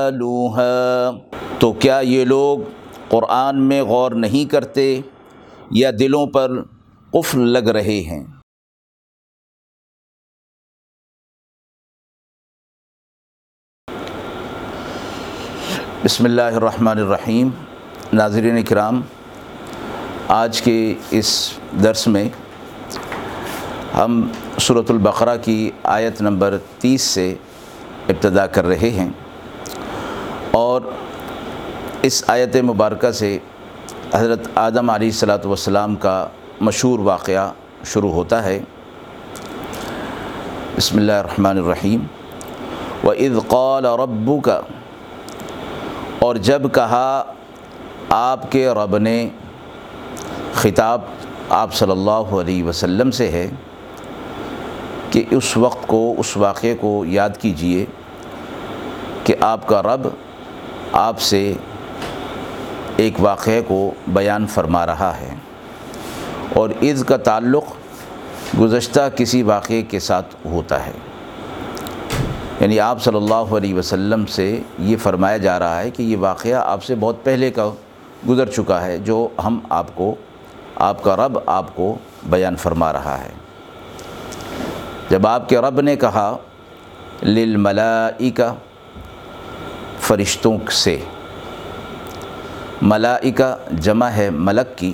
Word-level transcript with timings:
تو 1.61 1.73
کیا 1.85 2.01
یہ 2.01 2.25
لوگ 2.25 2.59
قرآن 3.09 3.63
میں 3.69 3.83
غور 3.83 4.13
نہیں 4.25 4.51
کرتے 4.51 5.01
یا 5.71 5.91
دلوں 6.01 6.27
پر 6.35 6.51
قفل 7.13 7.41
لگ 7.53 7.69
رہے 7.79 8.01
ہیں؟ 8.11 8.25
بسم 16.05 16.25
اللہ 16.25 16.43
الرحمن 16.43 16.99
الرحیم۔ 16.99 17.51
ناظرین 18.13 18.63
کرام 18.65 19.01
آج 20.29 20.63
کے 20.63 20.95
اس 21.11 21.53
درس 21.85 22.07
میں 22.07 22.29
ہم 23.97 24.29
صورت 24.61 24.91
البقرہ 24.91 25.37
کی 25.43 25.71
آیت 25.83 26.23
نمبر 26.23 26.59
تیس 26.79 27.03
سے 27.03 27.35
ابتدا 28.09 28.47
کر 28.47 28.65
رہے 28.65 28.91
ہیں 28.91 29.09
اور 30.51 30.81
اس 32.03 32.25
آیت 32.27 32.57
مبارکہ 32.57 33.11
سے 33.11 33.39
حضرت 34.15 34.49
آدم 34.55 34.91
علیہ 34.91 35.09
السلاۃ 35.09 35.45
والسلام 35.45 35.97
کا 35.97 36.27
مشہور 36.61 36.99
واقعہ 36.99 37.53
شروع 37.85 38.13
ہوتا 38.13 38.45
ہے۔ 38.45 38.61
بسم 40.77 40.97
اللہ 40.97 41.13
الرحمن 41.13 41.59
الرحیم۔ 41.59 42.03
و 43.05 43.13
قال 43.49 43.87
ربو 43.87 44.41
کا 44.41 44.61
اور 46.19 46.37
جب 46.37 46.63
کہا 46.75 47.33
آپ 48.09 48.53
کے 48.53 48.69
رب 48.69 48.99
نے 48.99 49.29
خطاب 50.53 51.01
آپ 51.49 51.75
صلی 51.75 51.91
اللہ 51.91 52.11
علیہ 52.11 52.65
وسلم 52.65 53.11
سے 53.11 53.29
ہے 53.29 53.51
کہ 55.11 55.25
اس 55.31 55.57
وقت 55.57 55.87
کو، 55.87 56.15
اس 56.19 56.37
واقعے 56.37 56.75
کو 56.81 57.05
یاد 57.07 57.31
کیجیے 57.41 57.87
کہ 59.25 59.35
آپ 59.41 59.67
کا 59.67 59.83
رب 59.83 60.09
آپ 60.93 61.21
سے 61.21 61.53
ایک 62.97 63.15
واقعے 63.19 63.63
کو 63.67 63.91
بیان 64.09 64.47
فرما 64.47 64.87
رہا 64.87 65.21
ہے 65.21 65.35
اور 66.55 66.71
عز 66.83 67.05
کا 67.05 67.17
تعلق 67.17 67.65
گزشتہ 68.61 69.01
کسی 69.17 69.43
واقعے 69.43 69.83
کے 69.83 69.99
ساتھ 69.99 70.35
ہوتا 70.45 70.87
ہے۔ 70.87 70.93
یعنی 72.61 72.81
آپ 72.81 73.03
صلی 73.03 73.17
اللہ 73.17 73.35
علیہ 73.35 73.75
وسلم 73.75 74.27
سے 74.27 74.61
یہ 74.79 74.97
فرمایا 74.97 75.37
جا 75.37 75.59
رہا 75.59 75.81
ہے 75.81 75.91
کہ 75.91 76.03
یہ 76.03 76.17
واقعہ 76.17 76.55
آپ 76.55 76.85
سے 76.85 76.95
بہت 76.95 77.25
پہلے 77.25 77.51
کا 77.51 77.71
گزر 78.29 78.49
چکا 78.49 78.85
ہے، 78.85 78.99
جو 78.99 79.29
ہم 79.45 79.61
آپ 79.69 79.87
کو، 79.95 80.15
آپ 80.77 81.03
کا 81.03 81.17
رب 81.17 81.39
آپ 81.47 81.77
کو 81.77 81.99
بیان 82.23 82.57
فرما 82.57 82.93
رہا 82.93 83.19
ہے۔ 83.25 83.31
جب 85.09 85.27
آپ 85.27 85.49
کے 85.49 85.59
رب 85.59 85.81
نے 85.81 85.97
کہا، 85.97 86.37
للملائکہ، 87.23 88.55
فرشتوں 90.01 90.59
سے، 90.71 90.99
ملائکہ 92.83 93.57
جمع 93.73 94.07
ہے 94.07 94.31
ملک 94.31 94.79
کی، 94.79 94.93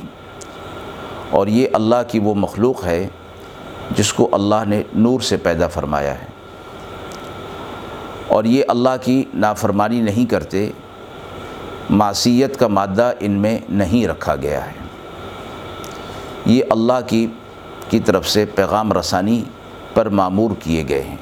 اور 1.31 1.47
یہ 1.47 1.67
اللہ 1.73 2.03
کی 2.09 2.19
وہ 2.19 2.35
مخلوق 2.35 2.85
ہے، 2.85 3.09
جس 3.97 4.13
کو 4.13 4.29
اللہ 4.33 4.65
نے 4.67 4.83
نور 4.95 5.21
سے 5.21 5.37
پیدا 5.37 5.69
فرمایا 5.69 6.15
ہے۔ 6.23 6.27
اور 8.29 8.45
یہ 8.45 8.63
اللہ 8.69 8.97
کی 9.03 9.25
نافرمانی 9.35 10.01
نہیں 10.01 10.31
کرتے 10.31 10.71
معصیت 11.91 12.59
کا 12.59 12.67
مادہ 12.67 13.13
ان 13.21 13.33
میں 13.33 13.59
نہیں 13.69 14.07
رکھا 14.07 14.37
گیا 14.37 14.67
ہے۔ 14.67 14.73
یہ 16.47 16.63
اللہ 16.71 17.01
کی 17.07 17.27
کی 17.89 18.01
طرف 18.01 18.29
سے 18.29 18.45
پیغام 18.45 18.93
رسانی 18.93 19.45
پر 19.95 20.09
معمور 20.09 20.51
کیے 20.61 20.85
گئے 20.89 21.03
ہیں۔ 21.03 21.17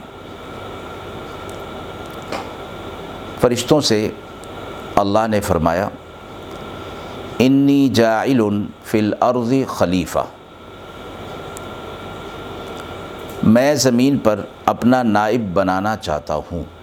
فرشتوں 3.40 3.80
سے 3.80 4.10
اللہ 4.96 5.26
نے 5.28 5.40
فرمایا، 5.40 5.88
انی 7.38 7.88
جاعل 7.88 8.40
فی 8.84 8.98
الارض 8.98 9.52
خلیفہ 9.68 10.24
میں 13.42 13.74
زمین 13.74 14.18
پر 14.18 14.40
اپنا 14.64 15.02
نائب 15.02 15.54
بنانا 15.54 15.96
چاہتا 15.96 16.34
ہوں۔ 16.34 16.81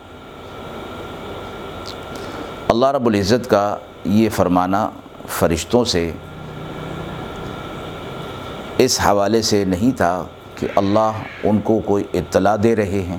اللہ 2.69 2.85
رب 2.85 3.07
العزت 3.07 3.49
کا 3.49 3.77
یہ 4.05 4.29
فرمانا 4.29 4.89
فرشتوں 5.27 5.85
سے 5.85 6.11
اس 8.77 8.99
حوالے 9.05 9.41
سے 9.41 9.65
نہیں 9.65 9.97
تھا 9.97 10.23
کہ 10.55 10.67
اللہ 10.75 11.11
ان 11.43 11.59
کو 11.61 11.79
کوئی 11.85 12.03
اطلاع 12.13 12.55
دے 12.63 12.75
رہے 12.75 13.01
ہیں 13.01 13.17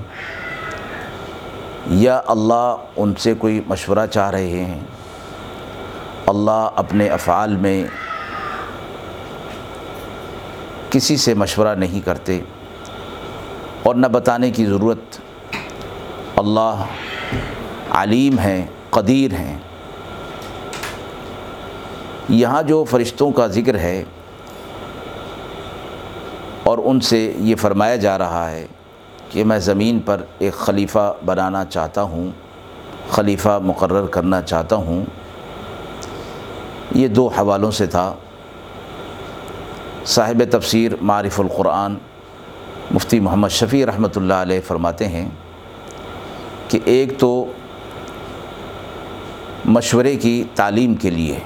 یا 1.87 2.21
اللہ 2.27 2.77
ان 2.97 3.15
سے 3.19 3.35
کوئی 3.35 3.61
مشورہ 3.67 4.07
چاہ 4.07 4.31
رہے 4.31 4.65
ہیں۔ 4.65 4.81
اللہ 6.27 6.69
اپنے 6.77 7.09
افعال 7.09 7.57
میں 7.57 7.85
کسی 10.91 11.17
سے 11.17 11.35
مشورہ 11.35 11.75
نہیں 11.75 12.07
کرتے 12.07 12.41
اور 13.83 13.95
نہ 13.95 14.07
بتانے 14.07 14.51
کی 14.51 14.67
ضرورت 14.67 15.21
اللہ 16.37 16.85
علیم 17.91 18.39
ہیں 18.39 18.67
قدیر 18.91 19.33
ہیں۔ 19.33 19.59
یہاں 22.29 22.63
جو 22.63 22.85
فرشتوں 22.85 23.31
کا 23.31 23.47
ذکر 23.47 23.79
ہے 23.79 24.05
اور 26.63 26.79
ان 26.85 27.01
سے 27.01 27.33
یہ 27.39 27.57
فرمایا 27.57 27.97
جا 27.97 28.19
رہا 28.19 28.51
ہے 28.51 28.67
کہ 29.31 29.45
میں 29.45 29.59
زمین 29.59 30.01
پر 30.01 30.21
ایک 30.39 30.53
خلیفہ 30.53 31.15
بنانا 31.25 31.65
چاہتا 31.65 32.03
ہوں، 32.03 32.31
خلیفہ 33.11 33.59
مقرر 33.63 34.07
کرنا 34.07 34.43
چاہتا 34.43 34.77
ہوں۔ 34.77 35.05
یہ 36.95 37.09
دو 37.09 37.27
حوالوں 37.29 37.71
سے 37.71 37.87
تھا۔ 37.87 38.15
صاحب 40.07 40.43
تفسیر 40.51 40.93
معرف 41.01 41.41
القرآن 41.41 41.95
مفتی 42.91 43.21
محمد 43.21 43.49
شفیع 43.49 43.87
رحمۃ 43.87 44.17
اللہ 44.17 44.35
علیہ 44.35 44.61
فرماتے 44.67 45.09
ہیں 45.09 45.29
کہ 46.69 46.79
ایک 46.85 47.19
تو 47.19 47.53
مشورے 49.71 50.17
کی 50.17 50.45
تعلیم 50.55 50.95
کے 50.95 51.11
لیے۔ 51.11 51.39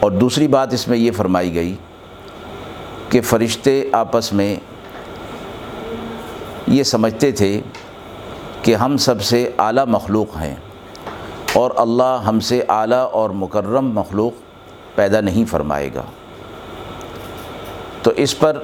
اور 0.00 0.10
دوسری 0.10 0.48
بات 0.48 0.72
اس 0.72 0.88
میں 0.88 0.98
یہ 0.98 1.10
فرمائی 1.12 1.54
گئی 1.54 1.74
کہ 3.08 3.20
فرشتے 3.20 3.84
آپس 3.92 4.32
میں 4.32 4.56
یہ 6.66 6.82
سمجھتے 6.82 7.32
تھے 7.32 7.60
کہ 8.62 8.74
ہم 8.74 8.96
سب 8.96 9.22
سے 9.22 9.50
اعلیٰ 9.58 9.86
مخلوق 9.86 10.36
ہیں 10.36 10.54
اور 11.52 11.70
اللہ 11.76 12.22
ہم 12.26 12.40
سے 12.40 12.62
اعلیٰ 12.68 13.08
اور 13.12 13.30
مکرم 13.30 13.90
مخلوق 13.94 14.32
پیدا 14.94 15.20
نہیں 15.20 15.44
فرمائے 15.44 15.90
گا۔ 15.94 16.02
تو 18.02 18.10
اس 18.16 18.38
پر 18.38 18.62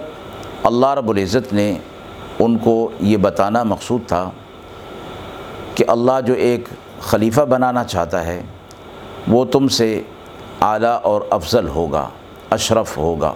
اللہ 0.65 0.87
رب 0.87 1.11
العزت 1.11 1.53
نے 1.53 1.79
ان 2.39 2.59
کو 2.59 2.91
یہ 3.01 3.17
بتانا 3.17 3.63
مقصود 3.63 4.01
تھا 4.07 4.31
کہ 5.77 5.85
اللہ 5.89 6.21
جو 6.27 6.35
ایک 6.35 6.69
خلیفہ 7.01 7.41
بنانا 7.41 7.85
چاہتا 7.85 8.27
ہے، 8.27 8.43
وہ 9.29 9.45
تم 9.45 9.69
سے 9.69 10.03
اعلیٰ 10.61 10.99
اور 11.03 11.21
افضل 11.31 11.69
ہوگا، 11.69 12.09
اشرف 12.51 12.97
ہوگا۔ 12.97 13.35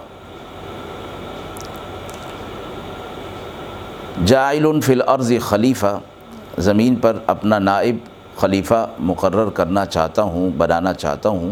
جائل 4.25 4.81
فی 4.81 4.93
الارض 4.93 5.31
خلیفہ، 5.41 5.99
زمین 6.57 6.95
پر 6.95 7.17
اپنا 7.27 7.59
نائب 7.59 7.95
خلیفہ 8.37 8.87
مقرر 8.99 9.49
کرنا 9.49 9.85
چاہتا 9.85 10.21
ہوں، 10.21 10.49
بنانا 10.57 10.93
چاہتا 10.93 11.29
ہوں۔ 11.29 11.51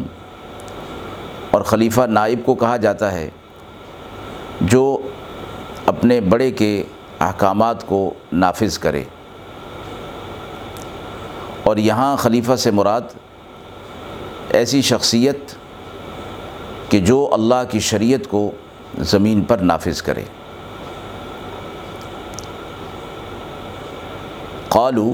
اور 1.52 1.62
خلیفہ 1.62 2.02
نائب 2.02 2.40
کو 2.46 2.56
کہا 2.56 2.78
جاتا 2.78 3.12
ہے، 3.12 3.30
جو 4.62 4.97
اپنے 5.85 6.22
بڑے 6.22 6.52
کے 6.52 6.84
احکامات 7.20 7.88
کو 7.88 8.14
نافذ 8.34 8.78
کرے۔ 8.78 9.03
اور 11.70 11.78
یہاں 11.78 12.16
خلیفہ 12.18 12.56
سے 12.56 12.72
مراد 12.72 13.02
ایسی 14.50 14.82
شخصیت 14.82 15.54
کہ 16.90 17.00
جو 17.00 17.30
اللہ 17.32 17.64
کی 17.70 17.80
شریعت 17.80 18.28
کو 18.30 18.52
زمین 19.00 19.42
پر 19.42 19.58
نافذ 19.58 20.02
کرے۔ 20.02 20.24
قالو، 24.70 25.12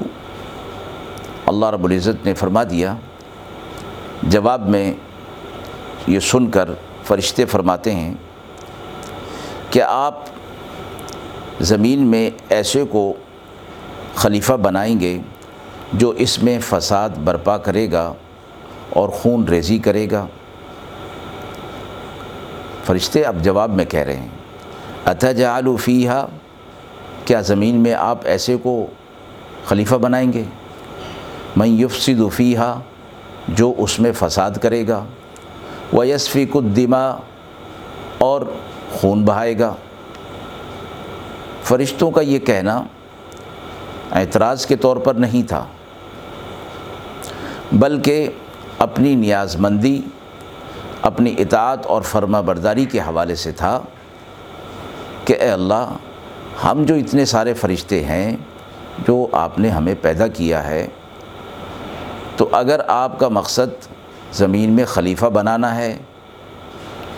اللہ 1.46 1.66
رب 1.66 1.84
العزت 1.84 2.24
نے 2.26 2.34
فرما 2.34 2.62
دیا، 2.70 2.94
جواب 4.22 4.68
میں 4.68 4.92
یہ 6.06 6.20
سن 6.20 6.50
کر 6.50 6.70
فرشتے 7.04 7.44
فرماتے 7.44 7.94
ہیں 7.94 8.14
کہ 9.70 9.82
آپ 9.82 10.24
زمین 11.60 12.06
میں 12.06 12.30
ایسے 12.48 12.84
کو 12.90 13.12
خلیفہ 14.14 14.52
بنائیں 14.52 15.00
گے 15.00 15.18
جو 15.92 16.10
اس 16.10 16.42
میں 16.42 16.58
فساد 16.62 17.10
برپا 17.24 17.58
کرے 17.58 17.92
گا 17.92 18.12
اور 18.90 19.08
خون 19.08 19.48
ریزی 19.48 19.78
کرے 19.78 20.06
گا۔ 20.10 20.26
فرشتے 22.84 23.22
اب 23.22 23.36
جواب 23.42 23.70
میں 23.70 23.84
کہہ 23.84 24.00
رہے 24.00 24.16
ہیں 24.16 24.28
اتجعل 25.04 25.76
فیہا؟ 25.80 26.26
کیا 27.24 27.40
زمین 27.40 27.76
میں 27.76 27.94
آپ 27.94 28.18
ایسے 28.24 28.56
کو 28.62 28.86
خلیفہ 29.66 29.94
بنائیں 29.94 30.32
گے؟ 30.32 30.44
میں 31.56 31.66
یفسد 31.66 32.32
فیہا، 32.32 32.80
جو 33.48 33.74
اس 33.78 34.00
میں 34.00 34.12
فساد 34.18 34.50
کرے 34.62 34.88
گا۔ 34.88 35.04
وہ 35.92 36.06
یسفیق 36.06 36.56
الدما 36.56 37.16
اور 38.18 38.42
خون 38.92 39.24
بہائے 39.24 39.58
گا۔ 39.58 39.74
فرشتوں 41.62 42.10
کا 42.10 42.20
یہ 42.20 42.38
کہنا 42.38 42.82
اعتراض 44.12 44.66
کے 44.66 44.76
طور 44.76 44.96
پر 44.96 45.14
نہیں 45.14 45.48
تھا۔ 45.48 45.64
بلکہ 47.72 48.28
اپنی 48.78 49.14
نیاز 49.14 49.56
مندی، 49.56 50.02
اپنی 51.02 51.34
اطاعت 51.38 51.86
اور 51.86 52.02
فرما 52.02 52.40
برداری 52.40 52.84
کے 52.84 53.00
حوالے 53.00 53.34
سے 53.34 53.52
تھا 53.52 53.80
کہ 55.24 55.36
اے 55.40 55.50
اللہ، 55.50 55.92
ہم 56.64 56.82
جو 56.82 56.94
اتنے 56.94 57.24
سارے 57.24 57.54
فرشتے 57.54 58.04
ہیں 58.04 58.36
جو 59.08 59.26
آپ 59.32 59.58
نے 59.58 59.68
ہمیں 59.68 59.94
پیدا 60.02 60.26
کیا 60.26 60.66
ہے، 60.66 60.86
تو 62.36 62.48
اگر 62.52 62.80
آپ 62.86 63.18
کا 63.18 63.28
مقصد 63.28 63.88
زمین 64.32 64.70
میں 64.70 64.84
خلیفہ 64.84 65.26
بنانا 65.26 65.76
ہے، 65.76 65.96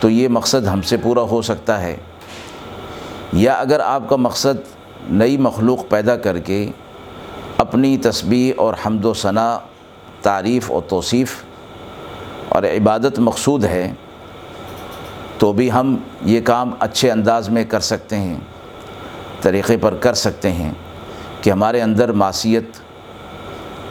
تو 0.00 0.10
یہ 0.10 0.28
مقصد 0.28 0.66
ہم 0.66 0.82
سے 0.82 0.96
پورا 0.96 1.20
ہو 1.20 1.42
سکتا 1.42 1.80
ہے۔ 1.82 1.96
یا 3.32 3.54
اگر 3.54 3.80
آپ 3.80 4.08
کا 4.08 4.16
مقصد 4.16 4.56
نئی 5.10 5.36
مخلوق 5.36 5.88
پیدا 5.88 6.16
کر 6.16 6.38
کے 6.38 6.70
اپنی 7.58 7.98
تسبیح 7.98 8.52
اور 8.56 8.74
حمد 8.86 9.04
و 9.04 9.14
ثناء 9.14 9.56
تعریف 10.22 10.70
اور 10.70 10.82
توصیف 10.88 11.34
اور 12.48 12.62
عبادت 12.62 13.18
مقصود 13.18 13.64
ہے 13.64 13.92
تو 15.38 15.52
بھی 15.52 15.70
ہم 15.72 15.96
یہ 16.24 16.40
کام 16.44 16.70
اچھے 16.80 17.10
انداز 17.10 17.48
میں 17.48 17.64
کر 17.64 17.80
سکتے 17.80 18.16
ہیں، 18.16 18.38
طریقے 19.42 19.76
پر 19.76 19.94
کر 19.94 20.14
سکتے 20.14 20.52
ہیں 20.52 20.70
کہ 21.42 21.50
ہمارے 21.50 21.80
اندر 21.80 22.12
معصیت 22.12 22.78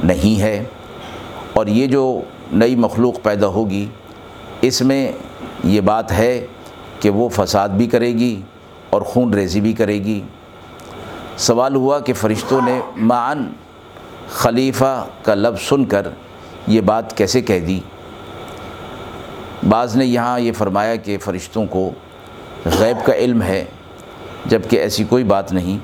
نہیں 0.03 0.39
ہے 0.41 0.63
اور 1.53 1.67
یہ 1.67 1.87
جو 1.87 2.19
نئی 2.51 2.75
مخلوق 2.75 3.21
پیدا 3.23 3.47
ہوگی، 3.47 3.85
اس 4.61 4.81
میں 4.81 5.11
یہ 5.63 5.81
بات 5.81 6.11
ہے 6.11 6.45
کہ 6.99 7.09
وہ 7.09 7.29
فساد 7.29 7.69
بھی 7.69 7.87
کرے 7.87 8.13
گی 8.13 8.39
اور 8.89 9.01
خون 9.01 9.33
ریزی 9.33 9.61
بھی 9.61 9.73
کرے 9.73 9.97
گی۔ 10.03 10.21
سوال 11.37 11.75
ہوا 11.75 11.99
کہ 11.99 12.13
فرشتوں 12.13 12.61
نے 12.61 12.79
معن 12.97 13.47
خلیفہ 14.29 15.05
کا 15.23 15.35
لفظ 15.35 15.69
سن 15.69 15.85
کر 15.85 16.07
یہ 16.67 16.81
بات 16.81 17.17
کیسے 17.17 17.41
کہہ 17.41 17.59
دی؟ 17.59 17.79
بعض 19.69 19.95
نے 19.95 20.05
یہاں 20.05 20.39
یہ 20.39 20.51
فرمایا 20.51 20.95
کہ 20.95 21.17
فرشتوں 21.17 21.65
کو 21.65 21.91
غیب 22.65 23.05
کا 23.05 23.13
علم 23.13 23.41
ہے 23.41 23.65
جبکہ 24.45 24.75
ایسی 24.75 25.03
کوئی 25.03 25.23
بات 25.23 25.53
نہیں۔ 25.53 25.77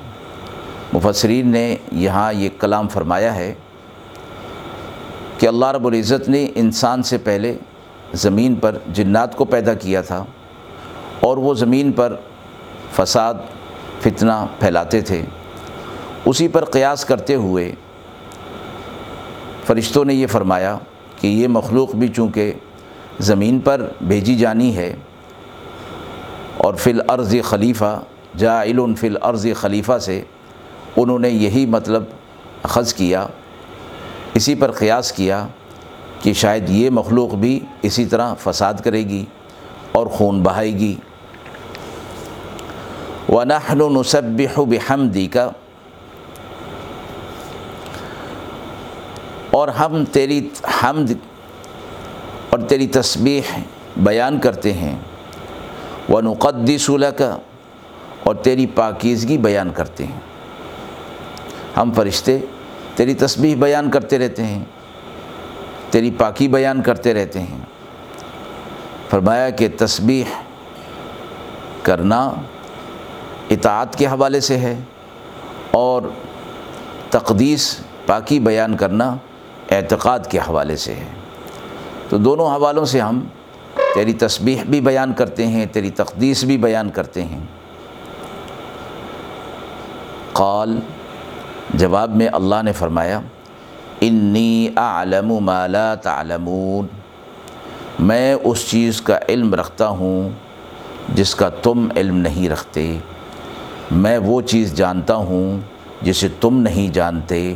مفسرین 0.92 1.48
نے 1.48 1.76
یہاں 1.92 2.32
یہ 2.32 2.48
کلام 2.58 2.88
فرمایا 2.88 3.34
ہے 3.34 3.54
کہ 5.38 5.46
اللہ 5.46 5.66
رب 5.66 5.86
العزت 5.86 6.28
نے 6.28 6.46
انسان 6.54 7.02
سے 7.02 7.18
پہلے 7.18 7.58
زمین 8.12 8.54
پر 8.54 8.78
جنات 8.92 9.36
کو 9.36 9.44
پیدا 9.44 9.74
کیا 9.74 10.00
تھا 10.00 10.24
اور 11.20 11.36
وہ 11.36 11.54
زمین 11.54 11.92
پر 11.92 12.16
فساد، 12.92 13.34
فتنہ 14.00 14.46
پھیلاتے 14.58 15.00
تھے۔ 15.00 15.22
اسی 16.24 16.48
پر 16.48 16.64
قیاس 16.64 17.04
کرتے 17.04 17.34
ہوئے 17.34 17.72
فرشتوں 19.66 20.04
نے 20.04 20.14
یہ 20.14 20.26
فرمایا 20.26 20.76
کہ 21.20 21.26
یہ 21.26 21.48
مخلوق 21.48 21.94
بھی 21.94 22.08
چونکہ 22.08 22.52
زمین 23.20 23.58
پر 23.58 23.86
بھیجی 24.00 24.34
جانی 24.34 24.76
ہے 24.76 24.94
اور 26.56 26.74
فی 26.74 26.90
الارض 26.90 27.34
خلیفہ 27.44 27.98
جا 28.38 28.62
فی 28.98 29.06
الارض 29.06 29.46
خلیفہ 29.56 29.98
سے 29.98 30.20
انہوں 30.96 31.18
نے 31.18 31.28
یہی 31.28 31.64
مطلب 31.66 32.04
اخذ 32.62 32.92
کیا، 32.94 33.26
اسی 34.34 34.54
پر 34.54 34.70
قیاس 34.70 35.12
کیا 35.12 35.46
کہ 36.22 36.32
شاید 36.32 36.70
یہ 36.70 36.90
مخلوق 36.90 37.34
بھی 37.34 37.58
اسی 37.82 38.04
طرح 38.06 38.34
فساد 38.34 38.74
کرے 38.84 39.02
گی 39.08 39.24
اور 39.92 40.06
خون 40.06 40.42
بہائے 40.42 40.72
گی۔ 40.72 40.94
ونحن 43.28 43.82
نسبح 43.94 44.60
بحمدی 44.68 45.26
کا 45.26 45.48
اور 49.54 49.68
ہم 49.68 50.04
تیری 50.04 50.48
حمد 50.82 51.12
اور 52.50 52.58
تیری 52.58 52.86
تسبیح 52.86 53.40
بیان 53.96 54.40
کرتے 54.40 54.72
ہیں۔ 54.72 54.98
و 56.08 56.20
نقدس 56.20 56.90
کا 57.18 57.38
اور 58.22 58.34
تیری 58.34 58.66
پاکیزگی 58.66 59.38
بیان 59.38 59.70
کرتے 59.70 60.06
ہیں۔ 60.06 60.20
ہم 61.76 61.92
فرشتے 61.96 62.38
تیری 62.96 63.14
تسبیح 63.14 63.56
بیان 63.56 63.90
کرتے 63.90 64.18
رہتے 64.18 64.44
ہیں۔ 64.44 64.64
تیری 65.90 66.10
پاکی 66.10 66.48
بیان 66.48 66.82
کرتے 66.82 67.14
رہتے 67.14 67.40
ہیں۔ 67.40 67.58
فرمایا 69.10 69.50
کہ 69.50 69.68
تسبیح 69.78 70.24
کرنا 71.82 72.30
اطاعت 73.50 73.96
کے 73.96 74.06
حوالے 74.06 74.40
سے 74.40 74.56
ہے 74.56 74.80
اور 75.70 76.02
تقدیس 77.10 77.78
پاکی 78.06 78.40
بیان 78.40 78.76
کرنا 78.76 79.16
اعتقاد 79.70 80.18
کے 80.30 80.38
حوالے 80.38 80.76
سے 80.76 80.94
ہے۔ 80.94 81.06
تو 82.08 82.18
دونوں 82.18 82.46
حوالوں 82.46 82.84
سے 82.84 83.00
ہم 83.00 83.24
تیری 83.94 84.12
تسبیح 84.12 84.62
بھی 84.68 84.80
بیان 84.80 85.12
کرتے 85.12 85.46
ہیں، 85.46 85.66
تیری 85.66 85.90
تقدیس 85.90 86.44
بھی 86.44 86.56
بیان 86.56 86.90
کرتے 86.90 87.22
ہیں۔ 87.22 87.40
قال، 90.32 90.80
جواب 91.74 92.16
میں 92.16 92.28
اللہ 92.32 92.54
نے 92.64 92.72
فرمایا 92.72 93.20
انی 94.00 94.68
اعلم 94.76 95.32
ما 95.40 95.66
لا 95.66 95.94
تعلمون 95.94 96.86
میں 97.98 98.36
اس 98.44 98.70
چیز 98.70 99.02
کا 99.02 99.18
علم 99.28 99.54
رکھتا 99.54 99.88
ہوں 99.88 100.30
جس 101.14 101.34
کا 101.34 101.48
تم 101.48 101.88
علم 101.96 102.16
نہیں 102.16 102.48
رکھتے۔ 102.48 102.98
میں 103.90 104.18
وہ 104.18 104.40
چیز 104.40 104.74
جانتا 104.74 105.14
ہوں 105.14 105.58
جسے 106.02 106.28
تم 106.40 106.58
نہیں 106.58 106.94
جانتے۔ 106.94 107.54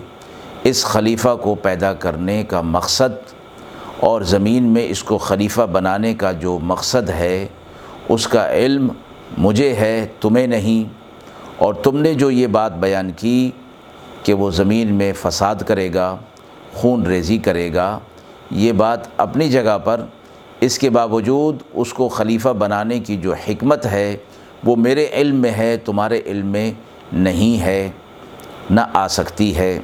اس 0.68 0.84
خلیفہ 0.84 1.36
کو 1.42 1.54
پیدا 1.54 1.94
کرنے 1.94 2.44
کا 2.44 2.60
مقصد 2.60 3.34
اور 4.00 4.22
زمین 4.22 4.64
میں 4.64 4.86
اس 4.88 5.02
کو 5.02 5.18
خلیفہ 5.18 5.60
بنانے 5.60 6.14
کا 6.14 6.32
جو 6.32 6.58
مقصد 6.62 7.10
ہے، 7.10 7.46
اس 8.08 8.28
کا 8.28 8.52
علم 8.52 8.88
مجھے 9.38 9.72
ہے، 9.72 10.06
تمہیں 10.20 10.46
نہیں۔ 10.46 10.92
اور 11.56 11.74
تم 11.74 11.98
نے 11.98 12.14
جو 12.14 12.30
یہ 12.30 12.46
بات 12.46 12.78
بیان 12.78 13.10
کی 13.16 13.50
کہ 14.22 14.34
وہ 14.34 14.50
زمین 14.50 14.94
میں 14.94 15.12
فساد 15.16 15.54
کرے 15.66 15.94
گا، 15.94 16.16
خون 16.74 17.06
ریزی 17.06 17.38
کرے 17.38 17.74
گا، 17.74 17.98
یہ 18.50 18.72
بات 18.72 19.00
اپنی 19.16 19.48
جگہ 19.48 19.78
پر 19.78 20.00
اس 20.60 20.78
کے 20.78 20.90
باوجود 20.90 21.56
اس 21.74 21.92
کو 21.92 22.08
خلیفہ 22.08 22.48
بنانے 22.48 23.00
کی 23.00 23.16
جو 23.16 23.32
حکمت 23.32 23.86
ہے، 23.86 24.16
وہ 24.64 24.76
میرے 24.76 25.06
علم 25.12 25.36
میں 25.36 25.52
ہے، 25.52 25.76
تمہارے 25.76 26.20
علم 26.26 26.46
میں 26.46 26.72
نہیں 27.12 27.60
ہے، 27.60 27.90
نہ 28.70 28.80
آ 28.92 29.08
سکتی 29.08 29.56
ہے۔ 29.56 29.78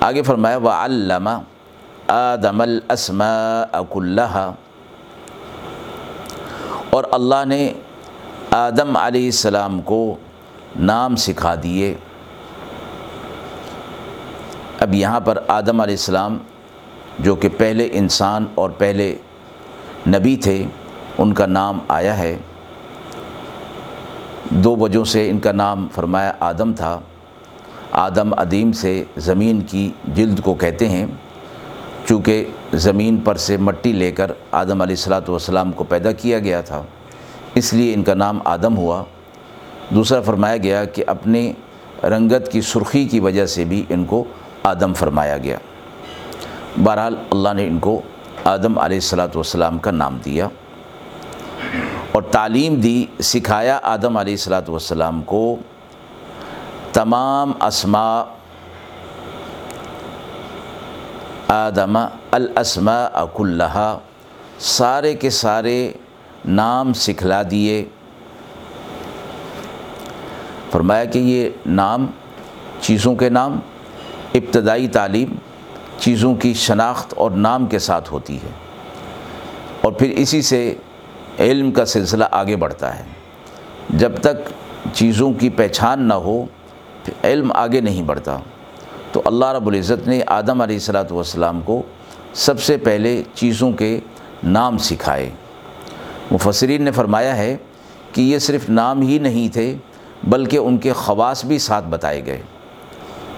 آگے 0.00 0.22
فرمایا 0.22 0.56
و 0.56 0.68
علامہ 0.68 1.30
آدم 2.08 2.60
الاسماء 2.60 3.80
كلها۔ 3.90 4.50
اور 6.90 7.04
اللہ 7.12 7.44
نے 7.46 7.72
آدم 8.50 8.96
علیہ 8.96 9.24
السلام 9.24 9.80
کو 9.80 10.16
نام 10.76 11.16
سکھا 11.16 11.54
دیے۔ 11.62 11.94
اب 14.80 14.94
یہاں 14.94 15.20
پر 15.20 15.38
آدم 15.48 15.80
علیہ 15.80 15.94
السلام 15.94 16.38
جو 17.18 17.34
کہ 17.34 17.48
پہلے 17.48 17.88
انسان 17.92 18.44
اور 18.54 18.70
پہلے 18.70 19.16
نبی 20.06 20.36
تھے، 20.36 20.64
ان 21.18 21.34
کا 21.34 21.46
نام 21.46 21.78
آیا 21.88 22.18
ہے۔ 22.18 22.38
دو 24.44 24.76
وجہ 24.76 25.04
سے 25.04 25.30
ان 25.30 25.38
کا 25.38 25.52
نام 25.52 25.88
فرمایا 25.92 26.32
آدم 26.40 26.72
تھا۔ 26.72 27.00
آدم 27.92 28.32
عدیم 28.38 28.72
سے 28.72 29.02
زمین 29.16 29.60
کی 29.60 29.90
جلد 30.14 30.40
کو 30.40 30.54
کہتے 30.54 30.88
ہیں، 30.88 31.06
چونکہ 32.08 32.44
زمین 32.74 33.16
پر 33.24 33.36
سے 33.36 33.56
مٹی 33.56 33.92
لے 33.92 34.10
کر 34.12 34.30
آدم 34.52 34.82
علیہ 34.82 34.96
السلاۃ 34.96 35.28
والسلام 35.28 35.72
کو 35.72 35.84
پیدا 35.84 36.12
کیا 36.12 36.38
گیا 36.38 36.60
تھا، 36.60 36.82
اس 37.54 37.72
لیے 37.72 37.94
ان 37.94 38.02
کا 38.02 38.14
نام 38.14 38.38
آدم 38.44 38.76
ہوا۔ 38.76 39.02
دوسرا 39.90 40.20
فرمایا 40.20 40.56
گیا 40.56 40.84
کہ 40.84 41.04
اپنی 41.06 41.52
رنگت 42.04 42.50
کی 42.52 42.60
سرخی 42.60 43.04
کی 43.04 43.20
وجہ 43.20 43.46
سے 43.46 43.64
بھی 43.64 43.82
ان 43.88 44.04
کو 44.04 44.22
آدم 44.64 44.94
فرمایا 44.94 45.36
گیا۔ 45.38 45.56
بہرحال 46.76 47.14
اللہ 47.30 47.52
نے 47.54 47.66
ان 47.66 47.78
کو 47.78 48.00
آدم 48.44 48.78
علیہ 48.78 48.96
السلاۃ 48.96 49.34
والسلام 49.34 49.78
کا 49.78 49.90
نام 49.90 50.18
دیا 50.24 50.48
اور 52.12 52.22
تعلیم 52.22 52.74
دی، 52.80 53.04
سکھایا 53.22 53.78
آدم 53.82 54.16
علیہ 54.16 54.34
السلاۃ 54.34 54.68
والسلام 54.68 55.20
کو 55.22 55.56
تمام 56.92 57.52
اسماء 57.60 58.22
آدم، 61.48 61.98
الاسماء 62.30 63.08
اکلّہ 63.12 63.98
سارے 64.58 65.14
کے 65.14 65.30
سارے 65.30 65.92
نام 66.44 66.92
سکھلا 66.92 67.42
دیے۔ 67.50 67.84
فرمایا 70.70 71.04
کہ 71.04 71.18
یہ 71.18 71.50
نام 71.66 72.06
چیزوں 72.80 73.14
کے 73.14 73.28
نام، 73.28 73.60
ابتدائی 74.34 74.88
تعلیم 74.88 75.34
چیزوں 75.98 76.34
کی 76.34 76.54
شناخت 76.54 77.14
اور 77.16 77.30
نام 77.30 77.66
کے 77.66 77.78
ساتھ 77.78 78.12
ہوتی 78.12 78.36
ہے۔ 78.36 78.50
اور 79.80 79.92
پھر 79.92 80.10
اسی 80.10 80.42
سے 80.42 80.74
علم 81.38 81.70
کا 81.70 81.84
سلسلہ 81.84 82.24
آگے 82.30 82.56
بڑھتا 82.56 82.98
ہے۔ 82.98 83.04
جب 83.90 84.16
تک 84.20 84.50
چیزوں 84.92 85.32
کی 85.32 85.48
پہچان 85.48 86.08
نہ 86.08 86.14
ہو 86.14 86.44
پھر 87.10 87.28
علم 87.28 87.52
آگے 87.54 87.80
نہیں 87.80 88.02
بڑھتا۔ 88.02 88.38
تو 89.12 89.22
اللہ 89.24 89.44
رب 89.44 89.66
العزت 89.66 90.08
نے 90.08 90.20
آدم 90.26 90.60
علیہ 90.60 90.76
السلاۃ 90.76 91.10
والسلام 91.10 91.60
کو 91.60 91.82
سب 92.34 92.60
سے 92.60 92.76
پہلے 92.76 93.22
چیزوں 93.34 93.72
کے 93.72 94.00
نام 94.44 94.78
سکھائے۔ 94.78 95.30
مفسرین 96.30 96.82
نے 96.82 96.90
فرمایا 96.90 97.36
ہے 97.36 97.56
کہ 98.12 98.20
یہ 98.20 98.38
صرف 98.38 98.68
نام 98.68 99.02
ہی 99.02 99.18
نہیں 99.18 99.52
تھے، 99.52 99.76
بلکہ 100.24 100.56
ان 100.56 100.78
کے 100.78 100.92
خواص 100.92 101.44
بھی 101.44 101.58
ساتھ 101.58 101.84
بتائے 101.84 102.26
گئے 102.26 102.42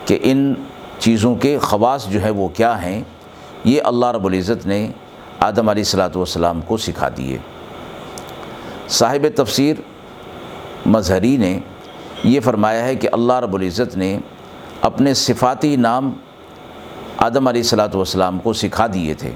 کہ 0.07 0.19
ان 0.23 0.55
چیزوں 0.99 1.35
کے 1.35 1.59
خواص 1.59 2.09
جو 2.09 2.23
ہے 2.23 2.31
وہ 2.31 2.49
کیا 2.49 2.83
ہیں۔ 2.83 3.02
یہ 3.64 3.81
اللہ 3.85 4.07
رب 4.07 4.26
العزت 4.26 4.67
نے 4.67 4.88
آدم 5.41 5.69
علیہ 5.69 5.83
السلاۃ 5.83 6.17
والسلام 6.17 6.61
کو 6.61 6.76
سکھا 6.76 7.09
دیے۔ 7.17 7.38
صاحب 8.88 9.26
تفسیر 9.37 9.75
مظہری 10.87 11.37
نے 11.37 11.59
یہ 12.25 12.41
فرمایا 12.41 12.85
ہے 12.85 12.97
کہ 12.97 13.09
اللہ 13.12 13.33
رب 13.33 13.55
العزت 13.55 13.97
نے 13.97 14.19
اپنے 14.81 15.14
صفاتی 15.14 15.76
نام 15.76 16.12
آدم 17.17 17.49
علیہ 17.49 17.61
السلاۃ 17.61 17.95
والسلام 17.95 18.38
کو 18.38 18.52
سکھا 18.52 18.87
دیے 18.95 19.14
تھے۔ 19.14 19.31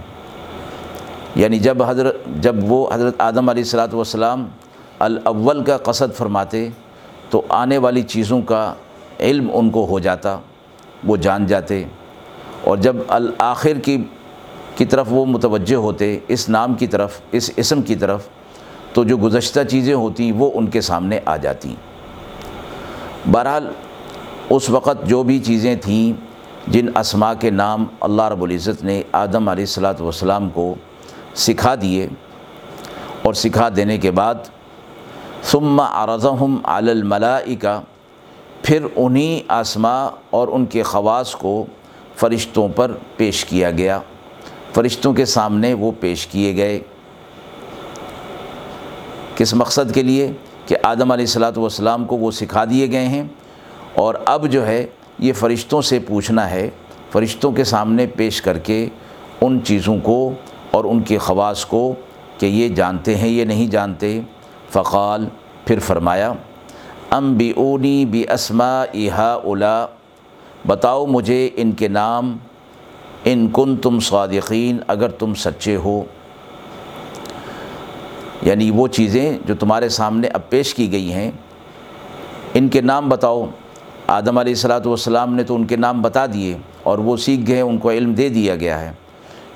یعنی 1.35 1.59
جب 1.59 1.83
حضرت، 1.83 2.17
جب 2.27 2.57
وہ 2.63 2.91
حضرت 2.93 3.15
آدم 3.19 3.49
علیہ 3.49 3.63
السلاۃ 3.63 3.89
والسلام 3.93 4.49
الاول 4.99 5.65
کا 5.65 5.77
قصد 5.77 6.15
فرماتے 6.15 6.69
تو 7.31 7.43
آنے 7.49 7.79
والی 7.79 8.03
چیزوں 8.03 8.43
کا 8.43 8.75
علم 9.21 9.51
ان 9.53 9.71
کو 9.71 9.87
ہو 9.87 9.99
جاتا، 9.99 10.39
وہ 11.05 11.17
جان 11.17 11.47
جاتے۔ 11.47 11.85
اور 12.65 12.77
جب 12.77 12.97
الآخر 13.09 13.79
کی 13.83 14.05
کی 14.77 14.85
طرف 14.85 15.07
وہ 15.11 15.27
متوجہ 15.27 15.77
ہوتے، 15.77 16.19
اس 16.29 16.49
نام 16.49 16.75
کی 16.75 16.87
طرف، 16.87 17.21
اس 17.33 17.51
اسم 17.57 17.83
کی 17.83 17.97
طرف، 17.97 18.29
تو 18.93 19.05
جو 19.05 19.17
گزشتہ 19.17 19.61
چیزیں 19.71 19.95
ہوتی 19.95 20.33
وہ 20.33 20.51
ان 20.55 20.67
کے 20.67 20.81
سامنے 20.81 21.21
آ 21.27 21.37
جاتی۔ 21.37 21.75
بہرحال 23.31 23.73
اس 24.51 24.71
وقت 24.71 25.07
جو 25.07 25.23
بھی 25.23 25.39
چیزیں 25.39 25.77
تھیں 25.77 26.13
جن 26.71 26.97
اسما 26.97 27.35
کے 27.35 27.51
نام 27.51 27.85
اللہ 28.01 28.23
رب 28.23 28.43
العزت 28.43 28.85
نے 28.85 29.03
آدم 29.13 29.49
علیہ 29.49 29.63
السلاۃ 29.63 29.95
والسلام 30.01 30.51
کو 30.51 30.75
سکھا 31.35 31.75
دیے 31.83 32.07
اور 33.23 33.35
سکھا 33.35 33.69
دینے 33.77 33.99
کے 33.99 34.11
بعد 34.11 34.35
ثم 35.43 35.81
عرضہم 35.81 36.59
علی 36.65 36.91
الملائکہ، 36.91 37.81
پھر 38.63 38.87
انہی 38.97 39.41
آسما 39.49 40.09
اور 40.31 40.49
ان 40.49 40.67
کے 40.67 40.83
خواص 40.83 41.35
کو 41.35 41.67
فرشتوں 42.17 42.69
پر 42.69 42.93
پیش 43.17 43.45
کیا 43.45 43.71
گیا۔ 43.71 44.01
فرشتوں 44.75 45.13
کے 45.13 45.25
سامنے 45.25 45.75
وہ 45.75 45.93
پیش 46.01 46.27
کیے 46.27 46.57
گئے۔ 46.57 46.81
کس 49.37 49.55
مقصد 49.55 49.95
کے 49.95 50.03
لیے؟ 50.03 50.33
کہ 50.67 50.77
آدم 50.83 51.13
علیہ 51.13 51.25
السلاۃ 51.25 51.57
والسلام 51.57 52.05
کو 52.05 52.17
وہ 52.17 52.31
سکھا 52.31 52.65
دیے 52.65 52.91
گئے 52.91 53.07
ہیں 53.09 53.23
اور 53.95 54.15
اب 54.27 54.47
جو 54.49 54.67
ہے 54.67 54.87
یہ 55.19 55.33
فرشتوں 55.33 55.83
سے 55.83 55.99
پوچھنا 55.99 56.51
ہے، 56.51 56.69
فرشتوں 57.13 57.53
کے 57.53 57.65
سامنے 57.65 58.07
پیش 58.07 58.41
کر 58.43 58.59
کے 58.59 58.89
ان 59.41 59.59
چیزوں 59.65 59.99
کو 60.03 60.33
اور 60.71 60.85
ان 60.85 61.03
کے 61.03 61.19
خواص 61.19 61.65
کو 61.65 61.95
کہ 62.39 62.47
یہ 62.47 62.69
جانتے 62.69 63.15
ہیں 63.17 63.29
یہ 63.29 63.45
نہیں 63.45 63.67
جانتے۔ 63.67 64.21
فقال، 64.73 65.27
پھر 65.65 65.79
فرمایا 65.79 66.33
ام 67.11 67.35
بی 67.35 67.51
اونی 67.57 68.05
بی 68.05 68.25
اسما 68.29 68.85
احا 68.95 69.33
اولا، 69.33 69.87
بتاؤ 70.67 71.07
مجھے 71.07 71.49
ان 71.57 71.73
کے 71.73 71.89
نام، 71.89 72.37
ان 73.25 73.49
کن 73.53 73.77
تم 73.77 74.01
صادقین، 74.01 74.79
اگر 74.87 75.09
تم 75.09 75.35
سچے 75.35 75.77
ہو۔ 75.77 76.03
یعنی 78.47 78.71
وہ 78.71 78.89
چیزیں 78.89 79.39
جو 79.47 79.55
تمہارے 79.55 79.89
سامنے 79.89 80.29
اب 80.29 80.41
پیش 80.49 80.75
کی 80.75 80.93
گئی 80.93 81.13
ہیں، 81.13 81.31
ان 82.55 82.69
کے 82.69 82.81
نام 82.81 83.09
بتاؤ۔ 83.09 83.47
آدم 84.07 84.39
علیہ 84.39 84.53
السلاۃ 84.53 84.81
والسلام 84.85 85.35
نے 85.35 85.43
تو 85.43 85.55
ان 85.55 85.67
کے 85.67 85.77
نام 85.77 86.03
بتا 86.03 86.27
دیے 86.27 86.57
اور 86.83 86.99
وہ 86.99 87.17
سیکھ 87.17 87.41
گئے، 87.47 87.61
ان 87.61 87.79
کو 87.79 87.91
علم 87.91 88.13
دے 88.13 88.29
دیا 88.29 88.57
گیا 88.57 88.81
ہے۔ 88.81 88.93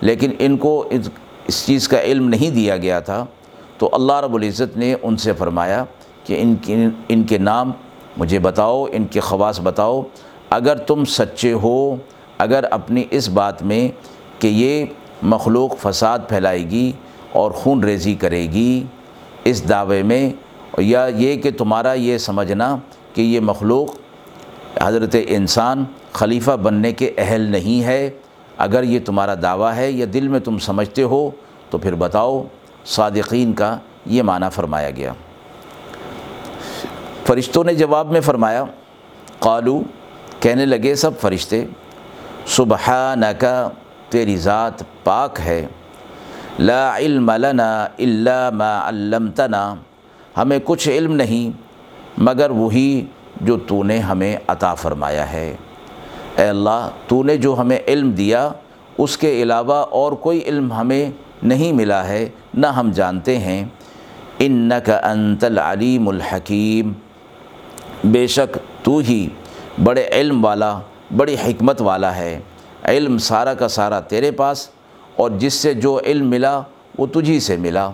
لیکن 0.00 0.30
ان 0.38 0.56
کو 0.56 0.88
اس 1.46 1.66
چیز 1.66 1.88
کا 1.88 2.02
علم 2.02 2.28
نہیں 2.28 2.50
دیا 2.50 2.76
گیا 2.76 3.00
تھا۔ 3.00 3.26
تو 3.78 3.88
اللہ 3.92 4.12
رب 4.12 4.34
العزت 4.34 4.76
نے 4.76 4.94
ان 5.02 5.16
سے 5.16 5.32
فرمایا 5.32 5.84
کہ 6.24 6.42
ان 6.42 6.54
کی، 6.62 6.86
ان 7.08 7.22
کے 7.22 7.38
نام 7.38 7.72
مجھے 8.16 8.38
بتاؤ، 8.38 8.86
ان 8.92 9.04
کے 9.04 9.20
خواص 9.20 9.60
بتاؤ۔ 9.60 10.02
اگر 10.50 10.76
تم 10.76 11.04
سچے 11.04 11.52
ہو، 11.52 11.96
اگر 12.38 12.64
اپنی 12.70 13.04
اس 13.10 13.28
بات 13.28 13.62
میں 13.62 13.88
کہ 14.40 14.48
یہ 14.48 14.84
مخلوق 15.22 15.76
فساد 15.78 16.18
پھیلائے 16.28 16.70
گی 16.70 16.92
اور 17.32 17.50
خون 17.50 17.84
ریزی 17.84 18.14
کرے 18.14 18.42
گی 18.42 18.82
اس 19.44 19.68
دعوے 19.68 20.02
میں، 20.02 20.30
یا 20.78 21.06
یہ 21.16 21.36
کہ 21.36 21.50
تمہارا 21.58 21.92
یہ 21.92 22.18
سمجھنا 22.18 22.76
کہ 23.14 23.22
یہ 23.22 23.40
مخلوق 23.40 23.94
حضرت 24.82 25.16
انسان 25.26 25.84
خلیفہ 26.12 26.50
بننے 26.62 26.92
کے 26.92 27.10
اہل 27.18 27.40
نہیں 27.40 27.84
ہے، 27.84 28.10
اگر 28.58 28.82
یہ 28.82 28.98
تمہارا 29.04 29.34
دعویٰ 29.42 29.72
ہے 29.76 29.90
یا 29.90 30.06
دل 30.14 30.28
میں 30.28 30.40
تم 30.40 30.58
سمجھتے 30.58 31.02
ہو 31.02 31.30
تو 31.70 31.78
پھر 31.78 31.94
بتاؤ، 31.94 32.42
صادقین 32.86 33.52
کا 33.52 33.76
یہ 34.06 34.22
معنی 34.22 34.46
فرمایا 34.52 34.90
گیا۔ 34.90 35.12
فرشتوں 37.24 37.64
نے 37.64 37.74
جواب 37.74 38.12
میں 38.12 38.20
فرمایا، 38.20 38.64
قالو، 39.38 39.80
کہنے 40.40 40.66
لگے 40.66 40.94
سب 40.94 41.18
فرشتے، 41.20 41.64
سبحانکا، 42.46 43.68
تیری 44.08 44.36
ذات 44.36 44.82
پاک 45.04 45.40
ہے۔ 45.44 45.66
لا 46.60 46.98
علم 46.98 47.30
لنا 47.30 47.84
الا 47.98 48.50
ما 48.50 48.88
علمتنا۔ 48.88 49.74
ہمیں 50.36 50.58
کچھ 50.64 50.88
علم 50.88 51.12
نہیں، 51.12 51.56
مگر 52.18 52.50
وہی 52.50 53.06
جو 53.40 53.56
تو 53.56 53.82
نے 53.82 53.98
ہمیں 53.98 54.36
عطا 54.48 54.74
فرمایا 54.74 55.32
ہے۔ 55.32 55.56
اے 56.36 56.44
اللہ، 56.44 56.88
تو 57.06 57.22
نے 57.22 57.36
جو 57.36 57.56
ہمیں 57.58 57.78
علم 57.86 58.10
دیا، 58.10 58.48
اس 58.98 59.16
کے 59.16 59.42
علاوہ 59.42 59.74
اور 59.74 60.12
کوئی 60.12 60.40
علم 60.46 60.72
ہمیں 60.72 61.10
نہیں 61.42 61.72
ملا 61.72 62.08
ہے، 62.08 62.28
نہ 62.54 62.66
ہم 62.66 62.90
جانتے 62.90 63.38
ہیں۔ 63.38 63.64
انک 64.38 64.90
انت 65.02 65.44
العلیم 65.44 66.08
الحکیم۔ 66.08 66.92
بے 68.04 68.26
شک 68.26 68.58
تو 68.82 68.98
ہی 68.98 69.28
بڑے 69.84 70.08
علم 70.12 70.44
والا، 70.44 70.78
بڑی 71.16 71.36
حکمت 71.46 71.82
والا 71.82 72.16
ہے۔ 72.16 72.40
علم 72.84 73.18
سارا 73.18 73.54
کا 73.54 73.68
سارا 73.68 74.00
تیرے 74.00 74.30
پاس 74.30 74.68
اور 75.20 75.30
جس 75.30 75.54
سے 75.54 75.74
جو 75.74 76.00
علم 76.04 76.28
ملا 76.30 76.60
وہ 76.98 77.06
تجھی 77.06 77.40
سے 77.40 77.56
ملا 77.56 77.90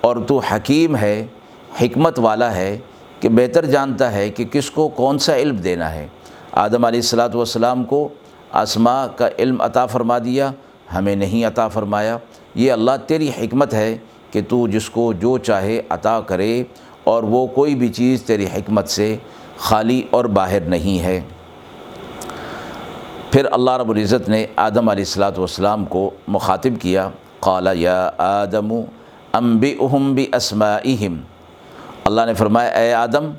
اور 0.00 0.16
تو 0.26 0.38
حکیم 0.38 0.96
ہے، 0.96 1.26
حکمت 1.80 2.18
والا 2.18 2.54
ہے 2.54 2.78
کہ 3.20 3.28
بہتر 3.28 3.64
جانتا 3.64 4.12
ہے 4.12 4.28
کہ 4.30 4.44
کس 4.44 4.70
کو 4.70 4.88
کون 4.88 5.18
سا 5.18 5.36
علم 5.36 5.56
دینا 5.56 5.92
ہے۔ 5.94 6.06
آدم 6.52 6.84
علیہ 6.84 7.00
السلاۃ 7.00 7.34
والسلام 7.34 7.84
کو 7.84 8.08
آسما 8.52 9.06
کا 9.06 9.28
علم 9.38 9.60
عطا 9.60 9.86
فرما 9.86 10.18
دیا، 10.18 10.50
ہمیں 10.94 11.16
نہیں 11.16 11.44
عطا 11.44 11.68
فرمایا۔ 11.68 12.16
یہ 12.54 12.72
اللہ 12.72 12.96
تیری 13.06 13.28
حکمت 13.28 13.74
ہے 13.74 13.96
کہ 14.30 14.40
تو 14.48 14.68
جس 14.68 14.90
کو 14.90 15.12
جو 15.12 15.38
چاہے 15.38 15.80
عطا 15.90 16.20
کرے 16.20 16.62
اور 17.04 17.22
وہ 17.22 17.46
کوئی 17.46 17.74
بھی 17.74 17.88
چیز 17.88 18.22
تیری 18.22 18.46
حکمت 18.46 18.88
سے 18.88 19.16
خالی 19.58 20.02
اور 20.10 20.24
باہر 20.24 20.60
نہیں 20.60 21.04
ہے۔ 21.04 21.20
پھر 23.32 23.46
اللہ 23.52 23.76
رب 23.78 23.90
العزت 23.90 24.28
نے 24.28 24.44
آدم 24.58 24.88
علیہ 24.88 25.04
السلاۃ 25.04 25.36
والسلام 25.36 25.84
کو 25.84 26.10
مخاطب 26.28 26.80
کیا، 26.80 27.08
قال، 27.40 27.68
یا 27.76 28.10
آدم 28.18 28.72
امبی 29.32 29.74
اہم 29.80 30.12
بھی 30.14 30.26
اللہ 32.04 32.26
نے 32.26 32.34
فرمایا، 32.34 32.70
اے 32.78 32.92
آدم، 32.94 33.30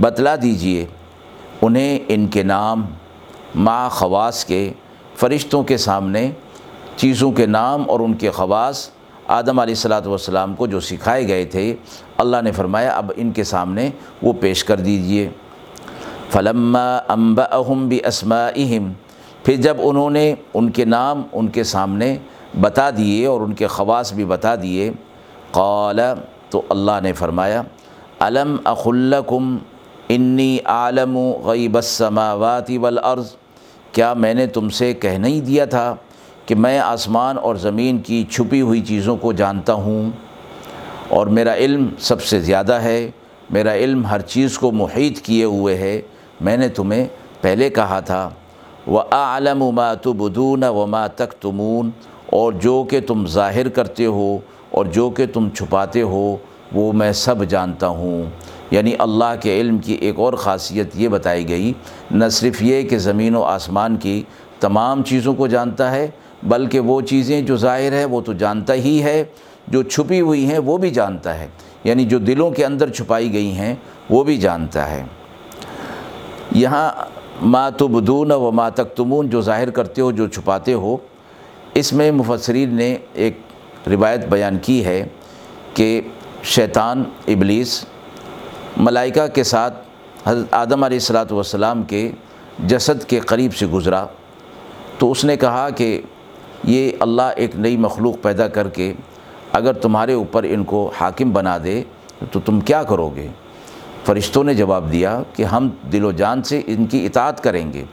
بتلا 0.00 0.34
دیجیے، 0.42 0.84
انہیں 1.62 1.98
ان 2.08 2.26
کے 2.32 2.42
نام 2.42 2.84
ما 3.54 3.88
خواص 3.88 4.44
کے 4.44 4.70
فرشتوں 5.16 5.62
کے 5.62 5.76
سامنے، 5.86 6.30
چیزوں 6.96 7.32
کے 7.32 7.46
نام 7.46 7.84
اور 7.90 8.00
ان 8.00 8.14
کے 8.14 8.30
خواص 8.30 8.88
آدم 9.38 9.58
علیہ 9.58 9.74
السلاۃ 9.74 10.06
والسلام 10.06 10.54
کو 10.54 10.66
جو 10.66 10.80
سکھائے 10.80 11.26
گئے 11.28 11.44
تھے، 11.44 11.74
اللہ 12.18 12.42
نے 12.42 12.52
فرمایا، 12.52 12.96
اب 12.96 13.12
ان 13.16 13.32
کے 13.32 13.44
سامنے 13.44 13.90
وہ 14.22 14.32
پیش 14.40 14.64
کر 14.64 14.80
دیجیے۔ 14.80 15.28
فلما 16.32 16.88
امب 17.08 17.40
اہم 17.40 17.86
بھی 17.88 17.98
پھر 19.48 19.56
جب 19.56 19.76
انہوں 19.80 20.10
نے 20.10 20.34
ان 20.54 20.70
کے 20.70 20.84
نام 20.84 21.22
ان 21.32 21.46
کے 21.48 21.62
سامنے 21.64 22.16
بتا 22.60 22.88
دیے 22.96 23.26
اور 23.26 23.40
ان 23.40 23.52
کے 23.54 23.66
خواص 23.66 24.12
بھی 24.12 24.24
بتا 24.24 24.54
دیے، 24.62 24.90
قال، 25.50 26.00
تو 26.50 26.62
اللہ 26.68 27.00
نے 27.02 27.12
فرمایا 27.12 27.62
علم 28.20 28.56
اخلکم 28.64 29.56
انی 30.08 30.58
عالم 30.64 31.16
غیب 31.44 31.76
السماوات 31.76 32.70
والارض 32.80 33.34
کیا 33.92 34.12
میں 34.14 34.34
نے 34.34 34.46
تم 34.46 34.68
سے 34.68 34.92
کہہ 34.94 35.16
نہیں 35.18 35.40
دیا 35.40 35.64
تھا 35.64 35.94
کہ 36.46 36.54
میں 36.54 36.78
آسمان 36.78 37.38
اور 37.38 37.54
زمین 37.54 37.98
کی 37.98 38.24
چھپی 38.30 38.60
ہوئی 38.60 38.80
چیزوں 38.80 39.16
کو 39.16 39.32
جانتا 39.32 39.72
ہوں؟ 39.72 40.10
اور 41.08 41.26
میرا 41.26 41.54
علم 41.54 41.88
سب 41.98 42.22
سے 42.22 42.40
زیادہ 42.40 42.72
ہے، 42.72 43.10
میرا 43.50 43.74
علم 43.74 44.06
ہر 44.06 44.20
چیز 44.20 44.58
کو 44.58 44.72
محیط 44.72 45.20
کیے 45.20 45.44
ہوئے 45.44 45.76
ہے، 45.76 46.00
میں 46.40 46.56
نے 46.56 46.68
تمہیں 46.68 47.06
پہلے 47.40 47.70
کہا 47.70 48.00
تھا۔ 48.00 48.28
وہ 48.88 49.02
عالم 49.10 49.64
ما 49.64 49.94
تبدون 49.94 50.64
و 50.64 50.86
ما 50.86 51.06
تک 51.06 51.32
تمون 51.32 51.90
اور 52.26 52.52
جو 52.52 52.84
کہ 52.90 53.00
تم 53.00 53.26
ظاہر 53.26 53.68
کرتے 53.68 54.04
ہو 54.04 54.38
اور 54.70 54.84
جو 54.84 55.10
کہ 55.10 55.26
تم 55.32 55.48
چھپاتے 55.50 56.02
ہو، 56.02 56.36
وہ 56.72 56.92
میں 56.92 57.12
سب 57.12 57.44
جانتا 57.44 57.88
ہوں۔ 57.88 58.24
یعنی 58.70 58.92
اللہ 58.98 59.34
کے 59.40 59.60
علم 59.60 59.78
کی 59.78 59.92
ایک 59.92 60.18
اور 60.18 60.32
خاصیت 60.32 60.90
یہ 60.94 61.08
بتائی 61.08 61.48
گئی، 61.48 61.72
نہ 62.10 62.24
صرف 62.28 62.62
یہ 62.62 62.82
کہ 62.82 62.98
زمین 62.98 63.36
و 63.36 63.42
آسمان 63.42 63.96
کی 63.96 64.22
تمام 64.60 65.02
چیزوں 65.02 65.34
کو 65.34 65.46
جانتا 65.46 65.90
ہے، 65.90 66.08
بلکہ 66.42 66.80
وہ 66.80 67.00
چیزیں 67.00 67.42
جو 67.42 67.56
ظاہر 67.56 67.92
ہے، 67.92 68.04
وہ 68.04 68.20
تو 68.20 68.32
جانتا 68.32 68.74
ہی 68.74 69.02
ہے۔ 69.02 69.24
جو 69.68 69.82
چھپی 69.82 70.20
ہوئی 70.20 70.46
ہیں، 70.46 70.58
وہ 70.58 70.78
بھی 70.78 70.90
جانتا 70.90 71.38
ہے۔ 71.38 71.48
یعنی 71.84 72.04
جو 72.04 72.18
دلوں 72.18 72.50
کے 72.50 72.66
اندر 72.66 72.88
چھپائی 72.88 73.32
گئی 73.32 73.52
ہیں، 73.52 73.74
وہ 74.10 74.24
بھی 74.24 74.36
جانتا 74.36 74.90
ہے۔ 74.90 75.04
یہاں 76.52 77.17
ما 77.42 77.70
تبدون 77.70 78.32
و 78.32 78.50
ما 78.50 78.68
تکتمون، 78.68 79.28
جو 79.30 79.40
ظاہر 79.40 79.70
کرتے 79.70 80.02
ہو، 80.02 80.10
جو 80.10 80.28
چھپاتے 80.28 80.72
ہو۔ 80.72 80.96
اس 81.74 81.92
میں 81.92 82.10
مفسرین 82.12 82.74
نے 82.74 82.96
ایک 83.12 83.38
روایت 83.86 84.26
بیان 84.26 84.58
کی 84.58 84.84
ہے 84.84 85.08
کہ 85.74 86.00
شیطان، 86.42 87.04
ابلیس، 87.28 87.84
ملائکہ 88.76 89.26
کے 89.26 89.42
ساتھ 89.42 89.74
حضرت 90.26 90.54
آدم 90.54 90.84
علیہ 90.84 90.96
السلاۃ 90.96 91.30
والسلام 91.30 91.82
کے 91.82 92.10
جسد 92.58 93.04
کے 93.04 93.20
قریب 93.20 93.54
سے 93.54 93.66
گزرا۔ 93.66 94.06
تو 94.98 95.10
اس 95.10 95.24
نے 95.24 95.36
کہا 95.36 95.70
کہ 95.70 96.00
یہ 96.64 96.90
اللہ 97.00 97.22
ایک 97.22 97.56
نئی 97.56 97.76
مخلوق 97.76 98.16
پیدا 98.22 98.48
کر 98.48 98.68
کے 98.68 98.92
اگر 99.52 99.72
تمہارے 99.72 100.12
اوپر 100.12 100.42
ان 100.42 100.64
کو 100.64 100.90
حاکم 101.00 101.30
بنا 101.30 101.58
دے 101.64 101.82
تو 102.32 102.40
تم 102.40 102.60
کیا 102.60 102.82
کرو 102.82 103.08
گے؟ 103.08 103.28
فرشتوں 104.04 104.44
نے 104.44 104.54
جواب 104.54 104.92
دیا 104.92 105.22
کہ 105.32 105.42
ہم 105.42 105.68
دل 105.92 106.04
و 106.04 106.12
جان 106.12 106.42
سے 106.42 106.62
ان 106.66 106.86
کی 106.86 107.06
اطاعت 107.06 107.42
کریں 107.42 107.72
گے۔ 107.72 107.84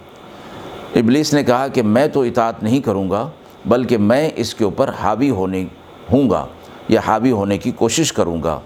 ابلیس 0.96 1.34
نے 1.34 1.44
کہا 1.44 1.68
کہ 1.68 1.82
میں 1.82 2.08
تو 2.08 2.22
اطاعت 2.22 2.64
نہیں 2.64 2.80
کروں 2.80 3.10
گا، 3.10 3.30
بلکہ 3.66 3.98
میں 3.98 4.30
اس 4.36 4.56
کے 4.56 4.64
اوپر 4.64 4.92
حاوی 5.04 5.30
ہونے 5.30 5.66
ہوں 6.12 6.30
گا 6.30 6.46
یا 6.88 7.02
حاوی 7.08 7.32
ہونے 7.32 7.58
کی 7.58 7.72
کوشش 7.72 8.14
کروں 8.14 8.44
گا۔ 8.44 8.60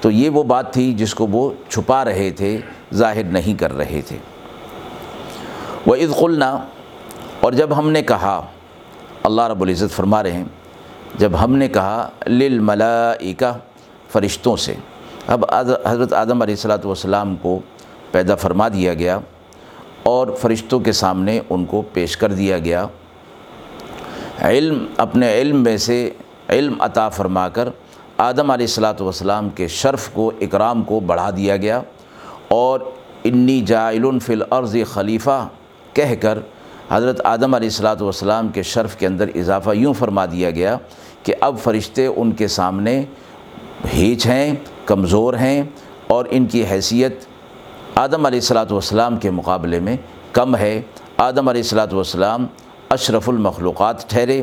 تو 0.00 0.10
یہ 0.10 0.30
وہ 0.30 0.42
بات 0.42 0.72
تھی 0.72 0.92
جس 0.92 1.14
کو 1.14 1.26
وہ 1.26 1.50
چھپا 1.68 2.04
رہے 2.04 2.30
تھے، 2.30 2.60
ظاہر 2.94 3.24
نہیں 3.24 3.60
کر 3.60 3.76
رہے 3.76 4.00
تھے۔ 4.06 4.16
وہ 5.86 5.96
قلنا، 6.20 6.58
اور 7.40 7.52
جب 7.52 7.78
ہم 7.78 7.90
نے 7.90 8.02
کہا، 8.02 8.46
اللہ 9.22 9.42
رب 9.42 9.62
العزت 9.62 9.94
فرما 9.94 10.22
رہے 10.22 10.32
ہیں، 10.32 10.44
جب 11.18 11.32
ہم 11.44 11.56
نے 11.56 11.68
کہا، 11.68 12.08
للملائکہ، 12.26 13.52
فرشتوں 14.12 14.56
سے 14.56 14.74
اب 15.30 15.44
حضرت 15.86 16.12
آدم 16.12 16.42
علیہ 16.42 16.54
السلاۃ 16.54 16.84
والسلام 16.84 17.34
کو 17.42 17.58
پیدا 18.10 18.34
فرما 18.34 18.68
دیا 18.68 18.94
گیا 18.94 19.18
اور 20.02 20.28
فرشتوں 20.40 20.78
کے 20.80 20.92
سامنے 20.92 21.38
ان 21.50 21.64
کو 21.64 21.82
پیش 21.92 22.16
کر 22.16 22.32
دیا 22.32 22.58
گیا۔ 22.58 22.86
علم، 24.42 24.84
اپنے 24.96 25.32
علم 25.40 25.62
میں 25.62 25.76
سے 25.76 25.98
علم 26.48 26.80
عطا 26.82 27.08
فرما 27.08 27.48
کر 27.48 27.68
آدم 28.18 28.50
علیہ 28.50 28.66
السلاۃ 28.66 29.00
والسلام 29.00 29.50
کے 29.50 29.68
شرف 29.68 30.08
کو، 30.12 30.30
اکرام 30.40 30.82
کو 30.82 31.00
بڑھا 31.00 31.30
دیا 31.36 31.56
گیا 31.56 31.80
اور 32.48 32.80
انی 33.24 33.60
جائل 33.66 34.18
فی 34.18 34.32
الارض 34.32 34.76
خلیفہ 34.92 35.46
کہہ 35.92 36.14
کر 36.20 36.38
حضرت 36.90 37.20
آدم 37.24 37.54
علیہ 37.54 37.68
السلاۃ 37.68 38.00
والسلام 38.00 38.48
کے 38.48 38.62
شرف 38.62 38.96
کے 38.96 39.06
اندر 39.06 39.28
اضافہ 39.34 39.70
یوں 39.74 39.92
فرما 39.92 40.26
دیا 40.26 40.50
گیا 40.50 40.76
کہ 41.22 41.34
اب 41.40 41.58
فرشتے 41.58 42.06
ان 42.06 42.32
کے 42.32 42.48
سامنے 42.48 43.02
ہیچ 43.94 44.26
ہیں 44.26 44.54
کمزور 44.90 45.34
ہیں 45.40 45.62
اور 46.14 46.24
ان 46.30 46.46
کی 46.46 46.64
حیثیت 46.70 47.24
آدم 47.94 48.26
علیہ 48.26 48.38
السلاۃ 48.38 48.70
والسلام 48.70 49.16
کے 49.16 49.30
مقابلے 49.30 49.80
میں 49.80 49.96
کم 50.32 50.56
ہے۔ 50.56 50.80
آدم 51.16 51.48
علیہ 51.48 51.62
السلاۃ 51.62 51.92
والسلام 51.92 52.46
اشرف 52.90 53.28
المخلوقات 53.28 54.08
ٹھہرے 54.10 54.42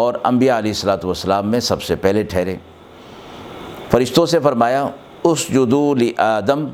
اور 0.00 0.14
انبیاء 0.24 0.58
علیہ 0.58 0.70
السلاۃ 0.70 1.04
والسلام 1.04 1.50
میں 1.50 1.60
سب 1.60 1.82
سے 1.82 1.96
پہلے 1.96 2.22
ٹھہرے۔ 2.22 2.56
فرشتوں 3.90 4.26
سے 4.26 4.38
فرمایا 4.40 4.86
اس 5.24 5.46
جدول 5.48 6.02
آدم 6.16 6.66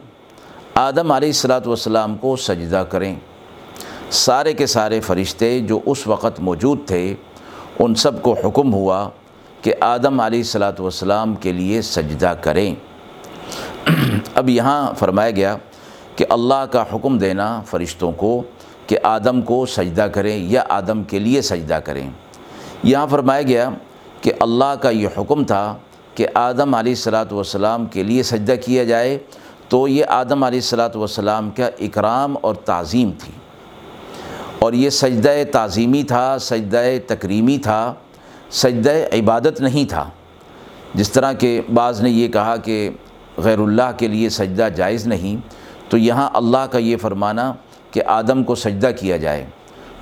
آدم 0.75 1.13
علیہ 1.13 1.29
السلاۃ 1.29 1.67
والسلام 1.67 2.17
کو 2.17 2.37
سجدہ 2.37 2.83
کریں۔ 2.91 3.15
سارے 4.11 4.53
کے 4.53 4.67
سارے 4.67 5.01
فرشتے 5.01 5.59
جو 5.61 5.81
اس 5.87 6.07
وقت 6.07 6.41
موجود 6.41 6.87
تھے، 6.87 7.15
ان 7.79 7.95
سب 7.95 8.23
کو 8.23 8.35
حکم 8.45 8.75
ہوا 8.75 9.09
کہ 9.63 9.75
آدم 9.81 10.21
علیہ 10.21 10.39
السلاۃ 10.39 10.81
والسلام 10.81 11.35
کے 11.35 11.53
لیے 11.53 11.83
سجدہ 11.83 12.35
کریں۔ 12.41 12.75
اب 14.35 14.49
یہاں 14.49 14.92
فرمایا 14.99 15.31
گیا 15.31 15.57
کہ 16.16 16.25
اللہ 16.31 16.66
کا 16.70 16.85
حکم 16.92 17.18
دینا 17.18 17.62
فرشتوں 17.66 18.12
کو 18.12 18.42
کہ 18.87 18.99
آدم 19.03 19.42
کو 19.42 19.66
سجدہ 19.66 20.03
کریں 20.03 20.44
یا 20.44 20.64
آدم 20.68 21.03
کے 21.03 21.18
لیے 21.18 21.42
سجدہ 21.42 21.75
کریں۔ 21.75 22.11
یہاں 22.83 23.07
فرمایا 23.11 23.42
گیا 23.42 23.70
کہ 24.20 24.33
اللہ 24.40 24.75
کا 24.81 24.90
یہ 24.90 25.09
حکم 25.18 25.44
تھا 25.44 25.77
کہ 26.14 26.27
آدم 26.35 26.75
علیہ 26.75 26.92
السلاۃ 26.92 27.25
والسلام 27.31 27.87
کے 27.87 28.03
لیے 28.03 28.23
سجدہ 28.23 28.55
کیا 28.64 28.85
جائے۔ 28.85 29.18
تو 29.68 29.88
یہ 29.88 30.05
آدم 30.09 30.42
علیہ 30.42 30.59
السلاۃ 30.59 30.94
والسلام 30.94 31.51
کا 31.51 31.70
اکرام 31.81 32.37
اور 32.40 32.55
تعظیم 32.55 33.11
تھی۔ 33.18 33.33
اور 34.59 34.73
یہ 34.73 34.90
سجدہ 34.90 35.31
تعظیمی 35.53 36.03
تھا، 36.03 36.38
سجدہ 36.38 36.83
تکریمی 37.07 37.59
تھا، 37.59 37.94
سجدہ 38.51 38.92
عبادت 39.12 39.61
نہیں 39.61 39.88
تھا۔ 39.88 40.11
جس 40.94 41.11
طرح 41.11 41.33
کہ 41.33 41.61
بعض 41.75 42.03
نے 42.03 42.11
یہ 42.11 42.29
کہا 42.29 42.57
کہ 42.57 42.90
غیر 43.37 43.59
اللہ 43.59 43.90
کے 43.99 44.09
لیے 44.09 44.29
سجدہ 44.31 44.68
جائز 44.77 45.07
نہیں، 45.07 45.37
تو 45.90 45.97
یہاں 45.99 46.29
اللہ 46.35 46.66
کا 46.70 46.79
یہ 46.79 46.97
فرمانا 46.97 47.53
کہ 47.90 48.03
آدم 48.09 48.42
کو 48.44 48.55
سجدہ 48.57 48.90
کیا 48.99 49.16
جائے۔ 49.16 49.44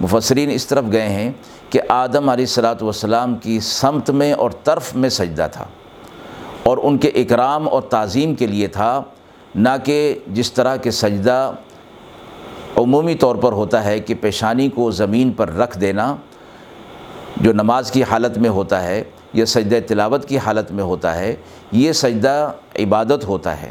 مفسرین 0.01 0.51
اس 0.51 0.67
طرف 0.67 0.85
گئے 0.93 1.09
ہیں 1.09 1.31
کہ 1.71 1.81
آدم 1.89 2.29
علیہ 2.29 2.45
السلاۃ 2.45 2.83
والسلام 2.83 3.37
کی 3.37 3.59
سمت 3.63 4.11
میں 4.11 4.33
اور 4.33 4.51
طرف 4.65 4.95
میں 4.95 5.09
سجدہ 5.11 5.47
تھا، 5.53 5.65
اور 6.63 6.79
ان 6.83 6.99
کے 6.99 7.09
اکرام 7.23 7.69
اور 7.69 7.83
تعظیم 7.91 8.35
کے 8.35 8.47
لیے 8.47 8.69
تھا، 8.69 9.03
نہ 9.55 9.69
کہ 9.85 9.99
جس 10.29 10.53
طرح 10.53 10.77
کے 10.77 10.91
سجدہ 10.91 11.53
عمومی 12.79 13.15
طور 13.15 13.37
پر 13.37 13.53
ہوتا 13.53 13.85
ہے 13.85 13.99
کہ 14.01 14.15
پیشانی 14.21 14.69
کو 14.69 14.91
زمین 14.91 15.33
پر 15.33 15.53
رکھ 15.55 15.79
دینا 15.79 16.15
جو 17.37 17.53
نماز 17.53 17.91
کی 17.91 18.03
حالت 18.03 18.39
میں 18.39 18.51
ہوتا 18.51 18.83
ہے۔ 18.83 19.03
یا 19.33 19.47
سجدہ 19.47 19.79
تلاوت 19.87 20.29
کی 20.29 20.39
حالت 20.39 20.73
میں 20.73 20.85
ہوتا 20.85 21.19
ہے، 21.19 21.37
یہ 21.73 21.93
سجدہ 21.93 22.53
عبادت 22.79 23.25
ہوتا 23.25 23.63
ہے۔ 23.63 23.71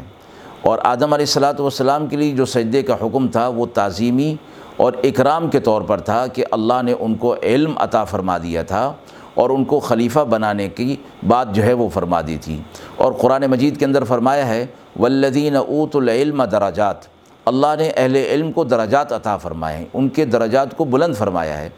اور 0.62 0.78
آدم 0.82 1.02
علیہ 1.02 1.26
السلاۃ 1.26 1.54
والسلام 1.58 2.06
کے 2.06 2.16
لیے 2.16 2.32
جو 2.32 2.44
سجدے 2.44 2.82
کا 2.82 2.94
حکم 2.94 3.28
تھا، 3.28 3.48
وہ 3.48 3.66
تعظیمی 3.66 4.36
اور 4.76 4.92
اکرام 5.04 5.50
کے 5.50 5.60
طور 5.60 5.82
پر 5.82 6.00
تھا 6.00 6.26
کہ 6.26 6.44
اللہ 6.50 6.82
نے 6.82 6.94
ان 7.00 7.14
کو 7.14 7.34
علم 7.42 7.72
عطا 7.76 8.04
فرما 8.04 8.38
دیا 8.38 8.62
تھا 8.62 8.92
اور 9.34 9.50
ان 9.50 9.64
کو 9.64 9.80
خلیفہ 9.80 10.20
بنانے 10.20 10.68
کی 10.68 10.96
بات 11.28 11.54
جو 11.54 11.62
ہے 11.62 11.72
وہ 11.72 11.88
فرما 11.88 12.20
دی 12.20 12.36
تھی۔ 12.40 12.60
اور 12.96 13.12
قرآن 13.12 13.44
مجید 13.46 13.78
کے 13.78 13.84
اندر 13.84 14.04
فرمایا 14.04 14.48
ہے 14.48 14.66
والذین 14.98 15.56
اوت 15.56 15.96
العلم 15.96 16.44
دراجات 16.44 16.96
اللہ 17.44 17.66
نے 17.78 17.90
اہل 17.96 18.16
علم 18.16 18.52
کو 18.52 18.64
درجات 18.64 19.12
عطا 19.12 19.36
فرمائے 19.36 19.76
ہیں 19.76 19.86
ان 19.94 20.08
کے 20.08 20.24
درجات 20.24 20.76
کو 20.76 20.84
بلند 20.84 21.14
فرمایا 21.14 21.58
ہے۔ 21.58 21.68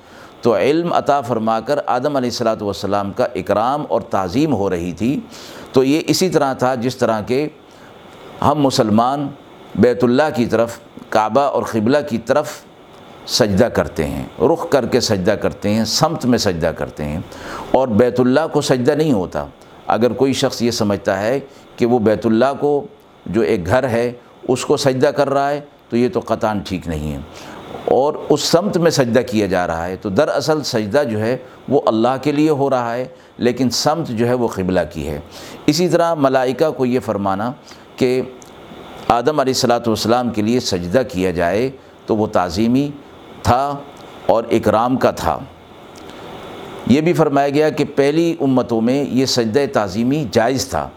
تو 0.44 0.56
علم 0.56 0.92
عطا 0.92 1.20
فرما 1.20 1.60
کر 1.60 1.78
آدم 1.86 2.16
علیہ 2.16 2.30
السلاۃ 2.30 2.56
والسلام 2.60 3.12
کا 3.12 3.26
اکرام 3.34 3.84
اور 3.88 4.00
تعظیم 4.00 4.54
ہو 4.54 4.70
رہی 4.70 4.92
تھی۔ 4.92 5.20
تو 5.72 5.84
یہ 5.84 6.00
اسی 6.06 6.28
طرح 6.28 6.52
تھا 6.52 6.74
جس 6.74 6.96
طرح 6.96 7.20
کے 7.20 7.48
ہم 8.42 8.54
مسلمان 8.54 9.28
بیت 9.74 10.04
اللہ 10.04 10.22
کی 10.34 10.46
طرف، 10.46 10.78
کعبہ 11.08 11.40
اور 11.40 11.62
قبلہ 11.62 11.98
کی 12.08 12.18
طرف 12.18 12.52
سجدہ 13.26 13.64
کرتے 13.64 14.06
ہیں۔ 14.06 14.26
رخ 14.40 14.70
کر 14.70 14.86
کے 14.86 15.00
سجدہ 15.00 15.30
کرتے 15.30 15.70
ہیں، 15.74 15.84
سمت 15.84 16.24
میں 16.24 16.38
سجدہ 16.38 16.66
کرتے 16.66 17.04
ہیں۔ 17.04 17.20
اور 17.70 17.88
بیت 17.88 18.20
اللہ 18.20 18.46
کو 18.52 18.60
سجدہ 18.60 18.92
نہیں 18.92 19.12
ہوتا۔ 19.12 19.46
اگر 19.86 20.12
کوئی 20.12 20.32
شخص 20.32 20.62
یہ 20.62 20.70
سمجھتا 20.70 21.20
ہے 21.20 21.40
کہ 21.76 21.86
وہ 21.86 21.98
بیت 21.98 22.26
اللہ 22.26 22.52
کو، 22.60 22.86
جو 23.26 23.40
ایک 23.40 23.66
گھر 23.66 23.88
ہے، 23.88 24.12
اس 24.48 24.66
کو 24.66 24.76
سجدہ 24.76 25.06
کر 25.06 25.30
رہا 25.30 25.50
ہے، 25.50 25.60
تو 25.88 25.96
یہ 25.96 26.08
تو 26.08 26.20
قطعاً 26.20 26.60
ٹھیک 26.60 26.88
نہیں 26.88 27.12
ہے۔ 27.12 27.18
اور 27.84 28.14
اس 28.28 28.40
سمت 28.40 28.76
میں 28.76 28.90
سجدہ 28.90 29.20
کیا 29.20 29.46
جا 29.46 29.66
رہا 29.66 29.86
ہے 29.86 29.96
تو 29.96 30.08
دراصل 30.08 30.62
سجدہ 30.62 31.02
جو 31.10 31.20
ہے 31.20 31.36
وہ 31.68 31.80
اللہ 31.86 32.16
کے 32.22 32.32
لیے 32.32 32.50
ہو 32.50 32.70
رہا 32.70 32.94
ہے، 32.94 33.04
لیکن 33.38 33.70
سمت 33.70 34.08
جو 34.08 34.28
ہے 34.28 34.34
وہ 34.34 34.48
قبلہ 34.48 34.80
کی 34.92 35.08
ہے۔ 35.08 35.20
اسی 35.66 35.88
طرح 35.88 36.14
ملائکہ 36.14 36.70
کو 36.70 36.86
یہ 36.86 37.00
فرمانا 37.00 37.52
کہ 37.96 38.22
آدم 39.08 39.40
علیہ 39.40 39.52
السلاۃ 39.52 39.86
والسلام 39.86 40.30
کے 40.30 40.42
لیے 40.42 40.60
سجدہ 40.60 41.02
کیا 41.12 41.30
جائے 41.30 41.70
تو 42.06 42.16
وہ 42.16 42.26
تعظیمی 42.26 42.90
تھا 43.42 43.76
اور 44.26 44.44
اکرام 44.50 44.96
کا 44.96 45.10
تھا۔ 45.10 45.38
یہ 46.86 47.00
بھی 47.00 47.12
فرمایا 47.12 47.48
گیا 47.48 47.68
کہ 47.68 47.84
پہلی 47.96 48.34
امتوں 48.40 48.80
میں 48.80 49.04
یہ 49.08 49.26
سجدہ 49.26 49.64
تعظیمی 49.72 50.24
جائز 50.32 50.68
تھا۔ 50.68 50.88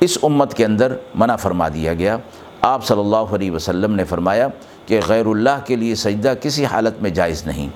اس 0.00 0.18
امت 0.22 0.54
کے 0.54 0.64
اندر 0.64 0.96
منع 1.14 1.36
فرما 1.36 1.68
دیا 1.68 1.94
گیا۔ 1.94 2.16
آپ 2.60 2.84
صلی 2.84 3.00
اللہ 3.00 3.34
علیہ 3.34 3.50
وسلم 3.50 3.94
نے 3.94 4.04
فرمایا 4.04 4.48
کہ 4.86 5.00
غیر 5.08 5.26
اللہ 5.26 5.64
کے 5.66 5.76
لیے 5.76 5.94
سجدہ 5.94 6.34
کسی 6.40 6.64
حالت 6.64 7.02
میں 7.02 7.10
جائز 7.10 7.46
نہیں۔ 7.46 7.68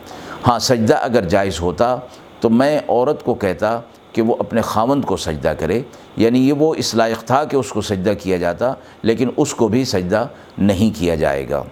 ہاں 0.47 0.59
سجدہ 0.59 0.97
اگر 1.01 1.25
جائز 1.25 1.61
ہوتا 1.61 1.97
تو 2.41 2.51
میں 2.51 2.81
عورت 2.89 3.25
کو 3.25 3.35
کہتا 3.35 3.81
کہ 4.13 4.23
وہ 4.23 4.37
اپنے 4.39 4.61
خامند 4.61 5.05
کو 5.05 5.17
سجدہ 5.17 5.53
کرے۔ 5.59 5.83
یعنی 6.17 6.49
یہ 6.49 6.53
وہ 6.53 6.75
اس 6.75 6.95
لائق 6.95 7.25
تھا 7.25 7.45
کہ 7.45 7.57
اس 7.57 7.69
کو 7.69 7.81
سجدہ 7.81 8.13
کیا 8.23 8.37
جاتا، 8.37 8.73
لیکن 9.03 9.31
اس 9.37 9.55
کو 9.55 9.69
بھی 9.69 9.85
سجدہ 9.85 10.27
نہیں 10.59 10.99
کیا 10.99 11.15
جائے 11.15 11.49
گا۔ 11.49 11.63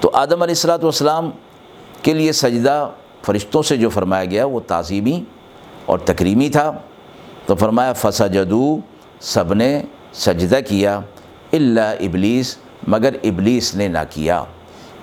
تو 0.00 0.10
آدم 0.12 0.32
علیہ 0.32 0.42
السلاۃ 0.42 0.78
والسلام 0.82 1.30
کے 2.02 2.14
لیے 2.14 2.32
سجدہ 2.32 2.90
فرشتوں 3.22 3.62
سے 3.62 3.76
جو 3.76 3.88
فرمایا 3.88 4.24
گیا، 4.24 4.44
وہ 4.44 4.60
تعظیمی 4.60 5.24
اور 5.86 5.98
تکریمی 5.98 6.48
تھا۔ 6.48 6.72
تو 7.46 7.54
فرمایا 7.54 7.92
فسجدو 7.92 8.78
سب 9.20 9.54
نے 9.54 9.82
سجدہ 10.12 10.58
کیا 10.68 11.00
اللہ 11.52 11.80
ابلیس 11.80 12.56
مگر 12.86 13.16
ابلیس 13.22 13.74
نے 13.74 13.88
نہ 13.88 13.98
کیا۔ 14.10 14.44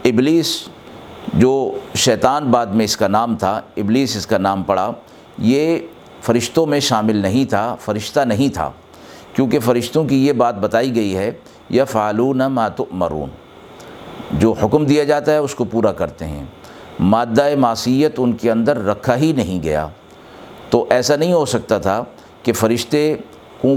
ابلیس 0.05 0.67
جو 1.33 1.77
شیطان 1.95 2.43
بعد 2.51 2.65
میں 2.65 2.85
اس 2.85 2.97
کا 2.97 3.07
نام 3.07 3.35
تھا، 3.35 3.61
ابلیس 3.77 4.15
اس 4.15 4.27
کا 4.27 4.37
نام 4.37 4.63
پڑا، 4.63 4.91
یہ 5.37 5.79
فرشتوں 6.21 6.65
میں 6.65 6.79
شامل 6.79 7.15
نہیں 7.15 7.45
تھا، 7.45 7.75
فرشتہ 7.75 8.19
نہیں 8.19 8.53
تھا۔ 8.53 8.71
کیونکہ 9.33 9.59
فرشتوں 9.59 10.05
کی 10.05 10.27
یہ 10.27 10.33
بات 10.33 10.55
بتائی 10.55 10.95
گئی 10.95 11.17
ہے 11.17 11.31
یا 11.69 11.85
فعلون 11.85 12.37
مات 12.37 12.81
مرون 12.91 13.29
جو 14.31 14.51
حکم 14.51 14.85
دیا 14.85 15.03
جاتا 15.03 15.31
ہے، 15.31 15.37
اس 15.37 15.55
کو 15.55 15.63
پورا 15.63 15.91
کرتے 15.91 16.25
ہیں۔ 16.25 16.43
مادہ 16.99 17.55
معصیت 17.55 18.15
ان 18.17 18.33
کے 18.33 18.51
اندر 18.51 18.77
رکھا 18.77 19.15
ہی 19.15 19.31
نہیں 19.31 19.63
گیا۔ 19.63 19.87
تو 20.69 20.85
ایسا 20.89 21.15
نہیں 21.15 21.33
ہو 21.33 21.45
سکتا 21.45 21.77
تھا 21.77 22.03
کہ 22.43 22.53
فرشتے 22.53 23.15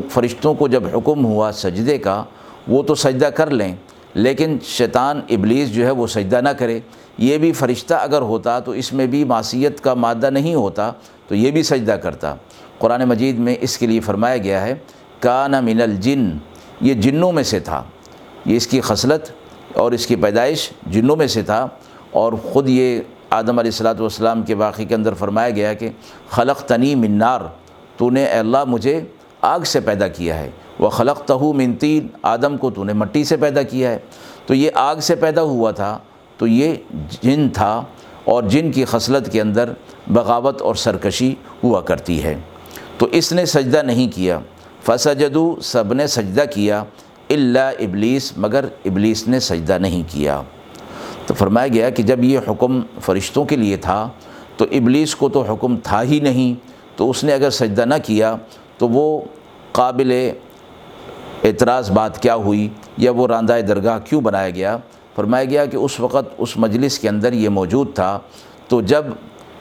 فرشتوں 0.09 0.55
کو 0.55 0.69
جب 0.69 0.83
حکم 0.95 1.25
ہوا 1.25 1.51
سجدے 1.53 1.99
کا، 1.99 2.25
وہ 2.69 2.83
تو 2.83 2.95
سجدہ 2.95 3.25
کر 3.25 3.51
لیں۔ 3.51 3.75
لیکن 4.17 4.59
شیطان 4.63 5.21
ابلیس 5.31 5.75
جو 5.75 5.87
ہے 5.87 5.91
وہ 5.91 6.07
سجدہ 6.07 6.41
نہ 6.41 6.49
کرے۔ 6.49 6.81
یہ 7.19 7.39
بھی 7.39 7.53
فرشتہ 7.53 7.95
اگر 7.95 8.21
ہوتا 8.21 8.61
تو 8.61 8.73
اس 8.73 8.93
میں 8.93 9.07
بھی 9.07 9.25
معصیت 9.25 9.81
کا 9.81 9.95
مادہ 9.95 10.31
نہیں 10.31 10.55
ہوتا، 10.55 10.93
تو 11.29 11.35
یہ 11.35 11.51
بھی 11.51 11.63
سجدہ 11.63 11.93
کرتا۔ 11.93 12.35
قرآن 12.79 13.05
مجید 13.05 13.39
میں 13.39 13.57
اس 13.61 13.79
کے 13.79 13.87
لیے 13.87 14.01
فرمایا 14.01 14.37
گیا 14.37 14.63
ہے، 14.63 14.75
کان 15.21 15.51
من 15.51 15.83
الجن، 15.83 16.31
یہ 16.81 16.95
جنوں 16.95 17.33
میں 17.33 17.43
سے 17.43 17.61
تھا۔ 17.61 17.83
یہ 18.45 18.57
اس 18.57 18.67
کی 18.67 18.81
خصلت 18.81 19.31
اور 19.75 19.93
اس 19.93 20.07
کی 20.07 20.17
پیدائش 20.17 20.71
جنوں 20.87 21.17
میں 21.17 21.27
سے 21.27 21.43
تھا۔ 21.43 21.67
اور 22.11 22.33
خود 22.33 22.69
یہ 22.69 23.01
آدم 23.31 23.59
علیہ 23.59 23.71
السلاۃ 23.71 23.95
والسلام 23.99 24.43
کے 24.43 24.55
واقعے 24.55 24.85
کے 24.85 24.95
اندر 24.95 25.15
فرمایا 25.15 25.51
گیا 25.51 25.73
کہ 25.73 25.91
خلق 26.31 26.63
تنی 26.63 26.95
منار 26.95 27.41
تو 27.97 28.11
نے 28.11 28.25
اے 28.25 28.39
اللہ 28.39 28.65
مجھے 28.65 29.01
آگ 29.41 29.61
سے 29.61 29.81
پیدا 29.81 30.09
کیا 30.09 30.39
ہے۔ 30.39 30.51
وہ 30.79 30.89
خلق 30.89 31.25
تہو 31.25 31.53
منتین 31.53 32.07
آدم 32.23 32.57
کو 32.57 32.71
تو 32.71 32.85
نے 32.85 32.93
مٹی 32.93 33.25
سے 33.25 33.37
پیدا 33.37 33.63
کیا 33.63 33.91
ہے۔ 33.91 33.99
تو 34.47 34.55
یہ 34.55 34.71
آگ 34.75 34.97
سے 34.97 35.15
پیدا 35.15 35.43
ہوا 35.43 35.71
تھا، 35.71 35.99
تو 36.39 36.47
یہ 36.47 36.75
جن 37.23 37.49
تھا 37.49 37.83
اور 38.25 38.43
جن 38.43 38.73
کی 38.73 38.85
خصلت 38.85 39.33
کے 39.33 39.41
اندر 39.41 39.73
بغاوت 40.07 40.63
اور 40.63 40.75
سرکشی 40.75 41.35
ہوا 41.65 41.81
کرتی 41.81 42.23
ہے۔ 42.23 42.35
تو 42.99 43.07
اس 43.13 43.33
نے 43.33 43.47
سجدہ 43.47 43.83
نہیں 43.83 44.17
کیا۔ 44.17 44.39
فسجدو 44.83 45.57
سب 45.63 45.93
نے 45.93 46.07
سجدہ 46.07 46.45
کیا۔ 46.55 46.85
اللہ 47.31 47.71
ابلیس 47.79 48.33
مگر 48.37 48.65
ابلیس 48.85 49.29
نے 49.29 49.41
سجدہ 49.41 49.79
نہیں 49.79 50.03
کیا۔ 50.09 50.43
تو 51.27 51.35
فرمایا 51.35 51.69
گیا 51.69 51.91
کہ 51.91 52.03
جب 52.03 52.25
یہ 52.25 52.39
حکم 52.49 52.81
فرشتوں 53.01 53.45
کے 53.45 53.57
لیے 53.57 53.77
تھا، 53.77 54.09
تو 54.57 54.65
ابلیس 54.71 55.17
کو 55.17 55.29
تو 55.29 55.43
حکم 55.43 55.77
تھا 55.77 56.03
ہی 56.03 56.21
نہیں۔ 56.21 56.61
تو 56.99 57.11
اس 57.11 57.25
نے 57.25 57.33
اگر 57.33 57.51
سجدہ 57.51 57.85
نہ 57.85 57.95
کیا، 58.05 58.37
تو 58.79 58.89
وہ 58.89 59.21
قابل 59.73 60.31
اعتراض 61.47 61.91
بات 61.91 62.23
کیا 62.23 62.35
ہوئی 62.35 62.69
یا 62.97 63.11
وہ 63.11 63.27
راندہ 63.27 63.61
درگاہ 63.69 63.99
کیوں 63.99 64.21
بنایا 64.21 64.51
گیا؟ 64.51 64.77
فرمایا 65.17 65.45
گیا 65.45 65.67
کہ 65.67 65.77
اس 65.77 66.01
وقت 66.01 66.35
اس 66.39 66.57
مجلس 66.57 66.99
کے 66.99 67.09
اندر 67.09 67.33
یہ 67.33 67.49
موجود 67.49 67.95
تھا۔ 67.95 68.19
تو 68.69 68.81
جب 68.81 69.05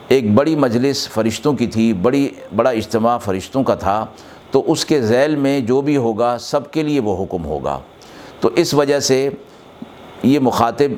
ایک 0.08 0.34
بڑی 0.34 0.56
مجلس 0.56 1.08
فرشتوں 1.08 1.52
کی 1.52 1.66
تھی، 1.66 1.92
بڑی، 1.92 2.28
بڑا 2.56 2.70
اجتماع 2.70 3.18
فرشتوں 3.18 3.62
کا 3.62 3.74
تھا، 3.74 4.06
تو 4.50 4.72
اس 4.72 4.84
کے 4.84 5.02
ذیل 5.02 5.36
میں 5.36 5.60
جو 5.60 5.80
بھی 5.80 5.96
ہوگا، 5.96 6.36
سب 6.40 6.70
کے 6.70 6.82
لیے 6.82 7.00
وہ 7.00 7.24
حکم 7.24 7.44
ہوگا۔ 7.44 7.78
تو 8.40 8.50
اس 8.56 8.74
وجہ 8.74 9.00
سے 9.00 9.28
یہ 10.22 10.38
مخاطب 10.38 10.90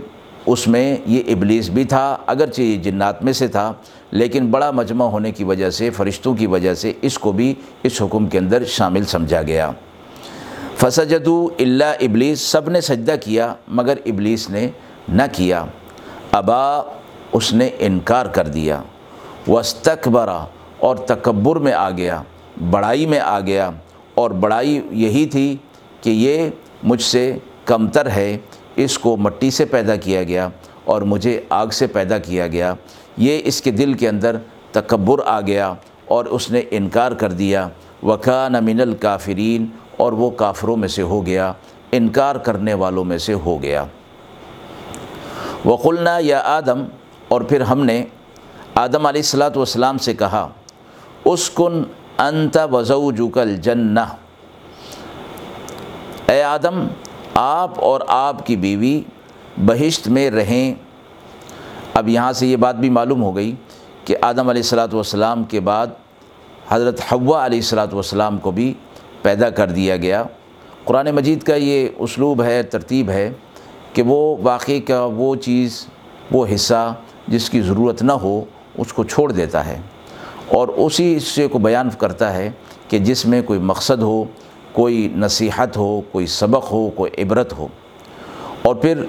اس 0.46 0.68
میں، 0.68 0.96
یہ 1.07 1.22
ابلیس 1.29 1.70
بھی 1.70 1.85
تھا، 1.85 2.16
اگرچہ 2.27 2.61
یہ 2.61 2.77
جنات 2.77 3.24
میں 3.24 3.33
سے 3.33 3.48
تھا، 3.48 3.72
لیکن 4.11 4.46
بڑا 4.46 4.70
مجمع 4.70 5.05
ہونے 5.05 5.33
کی 5.33 5.44
وجہ 5.44 5.70
سے، 5.70 5.90
فرشتوں 5.90 6.35
کی 6.35 6.46
وجہ 6.46 6.74
سے 6.74 6.92
اس 7.03 7.18
کو 7.18 7.33
بھی 7.33 7.55
اس 7.83 8.03
حکم 8.03 8.27
کے 8.27 8.38
اندر 8.38 8.64
شامل 8.64 9.05
سمجھا 9.05 9.42
گیا۔ 9.42 9.70
فسجدو 10.80 11.48
اللہ 11.58 11.84
ابلیس 11.84 12.40
سب 12.40 12.68
نے 12.68 12.80
سجدہ 12.80 13.14
کیا 13.20 13.54
مگر 13.68 13.94
ابلیس 14.06 14.50
نے 14.50 14.68
نہ 15.08 15.22
کیا۔ 15.32 15.64
ابا، 16.32 16.82
اس 17.32 17.52
نے 17.52 17.70
انکار 17.78 18.26
کر 18.26 18.46
دیا۔ 18.46 18.82
وسطبرا 19.48 20.44
اور 20.78 20.96
تکبر 20.96 21.56
میں 21.56 21.72
آ 21.72 21.90
گیا۔ 21.90 22.22
بڑائی 22.70 23.06
میں 23.06 23.20
آ 23.20 23.40
گیا۔ 23.40 23.70
اور 24.14 24.30
بڑائی 24.30 24.80
یہی 24.90 25.26
تھی 25.26 25.56
کہ 26.00 26.10
یہ 26.10 26.50
مجھ 26.82 27.02
سے 27.02 27.38
کمتر 27.64 28.10
ہے۔ 28.10 28.38
اس 28.76 28.98
کو 28.98 29.16
مٹی 29.16 29.50
سے 29.50 29.64
پیدا 29.64 29.96
کیا 29.96 30.22
گیا 30.22 30.48
اور 30.84 31.02
مجھے 31.02 31.40
آگ 31.48 31.66
سے 31.66 31.86
پیدا 31.86 32.18
کیا 32.18 32.46
گیا۔ 32.46 32.74
یہ 33.16 33.40
اس 33.44 33.62
کے 33.62 33.70
دل 33.70 33.92
کے 33.92 34.08
اندر 34.08 34.36
تکبر 34.72 35.18
آ 35.26 35.40
گیا 35.40 35.74
اور 36.06 36.24
اس 36.24 36.50
نے 36.50 36.62
انکار 36.70 37.12
کر 37.12 37.32
دیا۔ 37.32 37.68
وقا 38.02 38.48
من 38.48 38.80
الکافرین۔ 38.80 39.66
اور 39.98 40.12
وہ 40.12 40.30
کافروں 40.40 40.76
میں 40.76 40.88
سے 40.88 41.02
ہو 41.02 41.24
گیا، 41.26 41.52
انکار 41.92 42.37
کرنے 42.46 42.74
والوں 42.74 43.04
میں 43.04 43.18
سے 43.18 43.34
ہو 43.44 43.62
گیا۔ 43.62 43.84
وقلنا 45.64 46.16
یا 46.22 46.40
آدم، 46.46 46.84
اور 47.28 47.40
پھر 47.42 47.61
ہم 47.61 47.84
نے 47.84 48.02
آدم 48.76 49.06
علیہ 49.06 49.22
السلاۃ 49.22 49.56
والسلام 49.56 49.98
سے 49.98 50.14
کہا 50.14 50.46
اس 51.24 51.48
کن 51.50 51.82
انت 52.18 52.56
وضو 52.72 53.11
جکل 53.12 53.56
جن 53.56 53.98
اے 56.28 56.42
آدم، 56.42 56.87
آپ 57.34 57.80
اور 57.84 58.00
آپ 58.08 58.46
کی 58.46 58.56
بیوی 58.56 59.00
بہشت 59.66 60.08
میں 60.08 60.30
رہیں۔ 60.30 60.74
اب 61.94 62.08
یہاں 62.08 62.32
سے 62.32 62.46
یہ 62.46 62.56
بات 62.56 62.76
بھی 62.76 62.90
معلوم 62.90 63.22
ہو 63.22 63.34
گئی 63.37 63.54
کہ 64.04 64.16
آدم 64.22 64.48
علیہ 64.48 64.62
السلاۃ 64.62 64.92
والسلام 64.92 65.44
کے 65.44 65.61
بعد 65.61 65.87
حضرت 66.68 67.00
حوا 67.12 67.44
علیہ 67.46 67.58
السلاۃ 67.58 67.92
والسلام 67.92 68.38
کو 68.38 68.50
بھی 68.50 68.72
پیدا 69.22 69.50
کر 69.50 69.66
دیا 69.66 69.96
گیا۔ 69.96 70.22
قرآن 70.85 71.09
مجید 71.11 71.42
کا 71.42 71.54
یہ 71.54 71.88
اسلوب 71.98 72.42
ہے، 72.42 72.62
ترتیب 72.62 73.11
ہے 73.11 73.33
کہ 73.92 74.02
وہ 74.02 74.37
واقعی 74.42 74.81
کا 74.81 75.04
وہ 75.04 75.37
چیز، 75.37 75.87
وہ 76.31 76.46
حصہ 76.54 76.94
جس 77.28 77.50
کی 77.50 77.61
ضرورت 77.61 78.02
نہ 78.02 78.12
ہو، 78.12 78.44
اس 78.78 78.92
کو 78.92 79.04
چھوڑ 79.04 79.33
دیتا 79.33 79.66
ہے۔ 79.66 79.81
اور 80.48 80.68
اسی 80.68 81.16
حصے 81.16 81.48
کو 81.48 81.59
بیان 81.59 81.90
کرتا 81.98 82.35
ہے 82.35 82.50
کہ 82.88 82.98
جس 82.98 83.26
میں 83.26 83.42
کوئی 83.42 83.59
مقصد 83.59 84.02
ہو، 84.02 84.24
کوئی 84.72 85.12
نصیحت 85.16 85.76
ہو، 85.76 86.00
کوئی 86.00 86.26
سبق 86.26 86.72
ہو، 86.72 86.90
کوئی 86.90 87.22
عبرت 87.22 87.59
ہو۔ 87.59 87.68
اور 88.62 88.74
پھر 88.74 89.04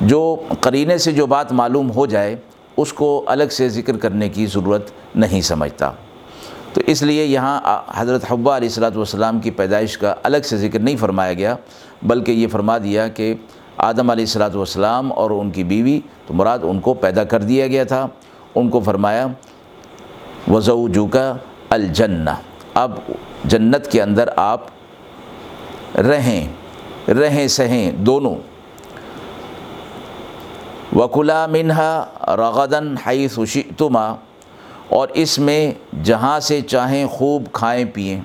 جو 0.00 0.36
قرینے 0.60 0.98
سے 0.98 1.12
جو 1.12 1.26
بات 1.26 1.52
معلوم 1.52 1.90
ہو 1.90 2.06
جائے، 2.06 2.36
اس 2.76 2.92
کو 2.92 3.24
الگ 3.26 3.44
سے 3.50 3.68
ذکر 3.68 3.96
کرنے 3.96 4.28
کی 4.28 4.46
ضرورت 4.46 4.90
نہیں 5.14 5.40
سمجھتا۔ 5.40 5.92
تو 6.78 6.84
اس 6.86 7.00
لیے 7.02 7.24
یہاں 7.24 7.60
حضرت 7.94 8.24
حبا 8.30 8.56
علیہ 8.56 8.68
السلاۃ 8.68 8.96
والسلام 8.96 9.38
کی 9.40 9.50
پیدائش 9.50 9.96
کا 9.98 10.14
الگ 10.22 10.44
سے 10.48 10.56
ذکر 10.56 10.78
نہیں 10.78 10.96
فرمایا 10.96 11.32
گیا، 11.32 11.54
بلکہ 12.02 12.32
یہ 12.32 12.46
فرما 12.48 12.76
دیا 12.78 13.06
کہ 13.08 13.34
آدم 13.76 14.10
علیہ 14.10 14.24
السلاۃ 14.24 14.54
والسلام 14.54 15.12
اور 15.12 15.30
ان 15.30 15.50
کی 15.50 15.64
بیوی، 15.64 15.98
تو 16.26 16.34
مراد 16.34 16.58
ان 16.62 16.80
کو 16.80 16.94
پیدا 16.94 17.24
کر 17.24 17.42
دیا 17.42 17.66
گیا 17.66 17.84
تھا۔ 17.84 18.06
ان 18.54 18.68
کو 18.70 18.80
فرمایا 18.80 19.26
وضو 20.50 20.86
جو 20.88 21.06
کا 21.06 21.32
الجنہ 21.70 22.34
اب 22.74 22.92
جنت 23.44 23.90
کے 23.92 24.02
اندر 24.02 24.28
آپ 24.36 24.66
رہیں 25.98 26.46
رہیں، 27.10 27.46
سہیں، 27.48 27.90
دونوں۔ 28.06 28.36
وکلا 30.96 31.44
منہا 31.46 31.90
رغدن 32.38 32.94
حیث 33.06 33.38
تما 33.76 34.08
اور 34.88 35.08
اس 35.14 35.38
میں 35.38 35.72
جہاں 36.04 36.40
سے 36.40 36.60
چاہیں 36.60 37.06
خوب 37.06 37.48
کھائیں 37.52 37.84
پئیں۔ 37.84 38.20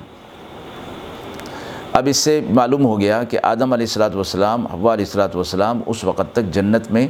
اب 1.94 2.08
اس 2.10 2.18
سے 2.18 2.40
معلوم 2.50 2.86
ہو 2.86 3.00
گیا 3.00 3.24
کہ 3.24 3.38
آدم 3.44 3.74
علیہ 3.74 3.86
السلاۃ 3.86 4.14
والسلام، 4.14 4.68
حوا 4.68 4.94
علیہ 4.94 5.06
السلاۃ 5.06 5.36
والسلام 5.36 5.82
اس 5.86 6.04
وقت 6.04 6.32
تک 6.34 6.54
جنت 6.54 6.92
میں 6.92 7.08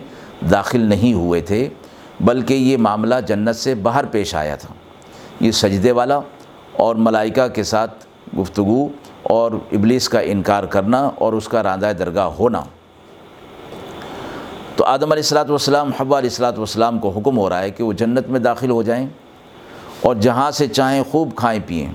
داخل 0.51 0.79
نہیں 0.79 1.13
ہوئے 1.13 1.41
تھے، 1.41 1.67
بلکہ 2.19 2.53
یہ 2.53 2.77
معاملہ 2.77 3.15
جنت 3.27 3.55
سے 3.55 3.75
باہر 3.75 4.05
پیش 4.05 4.35
آیا 4.35 4.55
تھا۔ 4.55 4.73
یہ 5.39 5.51
سجدے 5.51 5.91
والا 5.91 6.19
اور 6.77 6.95
ملائکہ 6.95 7.47
کے 7.47 7.63
ساتھ 7.63 8.05
گفتگو 8.39 8.87
اور 9.23 9.51
ابلیس 9.71 10.09
کا 10.09 10.19
انکار 10.19 10.63
کرنا 10.63 11.09
اور 11.17 11.33
اس 11.33 11.47
کا 11.47 11.63
راندہ 11.63 11.91
درگاہ 11.99 12.29
ہونا۔ 12.39 12.61
تو 14.75 14.83
آدم 14.83 15.11
علیہ 15.11 15.23
السلاۃ 15.23 15.49
والسلام، 15.49 15.91
حوا 15.91 16.17
علیہ 16.19 16.29
السلاۃ 16.29 16.57
والسلام 16.57 16.99
کو 16.99 17.09
حکم 17.09 17.37
ہو 17.37 17.49
رہا 17.49 17.61
ہے 17.61 17.69
کہ 17.69 17.83
وہ 17.83 17.93
جنت 17.93 18.29
میں 18.29 18.39
داخل 18.39 18.69
ہو 18.69 18.83
جائیں۔ 18.83 19.07
اور 20.03 20.15
جہاں 20.15 20.51
سے 20.51 20.67
چاہیں 20.67 21.03
خوب 21.11 21.35
کھائیں 21.35 21.59
پئیں۔ 21.67 21.91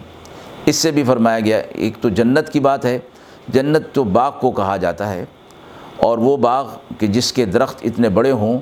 اس 0.66 0.76
سے 0.76 0.90
بھی 0.90 1.02
فرمایا 1.02 1.40
گیا، 1.40 1.58
ایک 1.58 1.96
تو 2.00 2.08
جنت 2.08 2.52
کی 2.52 2.60
بات 2.60 2.84
ہے، 2.84 2.98
جنت 3.48 3.92
تو 3.92 4.04
باغ 4.04 4.32
کو 4.40 4.50
کہا 4.50 4.76
جاتا 4.76 5.12
ہے، 5.12 5.24
اور 5.96 6.18
وہ 6.18 6.36
باغ 6.36 6.68
کہ 6.98 7.06
جس 7.06 7.32
کے 7.32 7.44
درخت 7.44 7.76
اتنے 7.82 8.08
بڑے 8.08 8.30
ہوں 8.30 8.58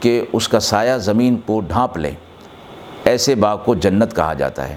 کہ 0.00 0.24
اس 0.32 0.48
کا 0.48 0.60
سایہ 0.60 0.96
زمین 0.98 1.36
کو 1.46 1.60
ڈھانپ 1.60 1.96
لیں 1.98 2.14
ایسے 3.04 3.34
باغ 3.34 3.58
کو 3.64 3.74
جنت 3.74 4.16
کہا 4.16 4.34
جاتا 4.34 4.68
ہے۔ 4.68 4.76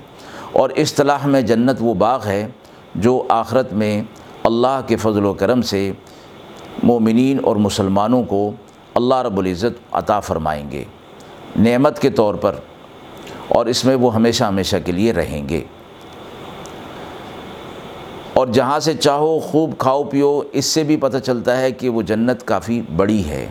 اور 0.52 0.70
اصطلاح 0.78 1.28
میں 1.28 1.42
جنت 1.42 1.78
وہ 1.80 1.94
باغ 1.94 2.26
ہے 2.26 2.48
جو 2.96 3.24
آخرت 3.30 3.74
میں 3.74 4.04
اللہ 4.44 4.82
کے 4.88 4.96
فضل 4.96 5.26
و 5.26 5.34
کرم 5.34 5.62
سے 5.62 5.92
مومنین 6.84 7.40
اور 7.44 7.56
مسلمانوں 7.56 8.24
کو 8.24 8.52
اللہ 8.96 9.16
رب 9.16 9.38
العزت 9.38 9.96
عطا 9.96 10.20
فرمائیں 10.20 10.72
گے۔ 10.72 10.84
نعمت 11.60 12.00
کے 12.00 12.10
طور 12.10 12.36
پر 12.36 12.56
اور 13.54 13.66
اس 13.66 13.86
میں 13.86 13.96
وہ 13.96 14.16
ہمیشہ 14.16 14.44
ہمیشہ 14.44 14.76
کے 14.86 14.92
لیے 14.92 15.14
رہیں 15.14 15.50
گے۔ 15.50 15.64
اور 18.34 18.48
جہاں 18.48 18.80
سے 18.80 18.94
چاہو 18.94 19.40
خوب 19.40 19.78
کھاؤ 19.78 20.04
پیو، 20.04 20.42
اس 20.52 20.66
سے 20.66 20.84
بھی 20.84 20.98
پتہ 20.98 21.18
چلتا 21.18 21.58
ہے 21.58 21.72
کہ 21.72 21.90
وہ 21.90 22.02
جنت 22.02 22.48
کافی 22.48 22.82
بڑی 22.96 23.30
ہے۔ 23.30 23.50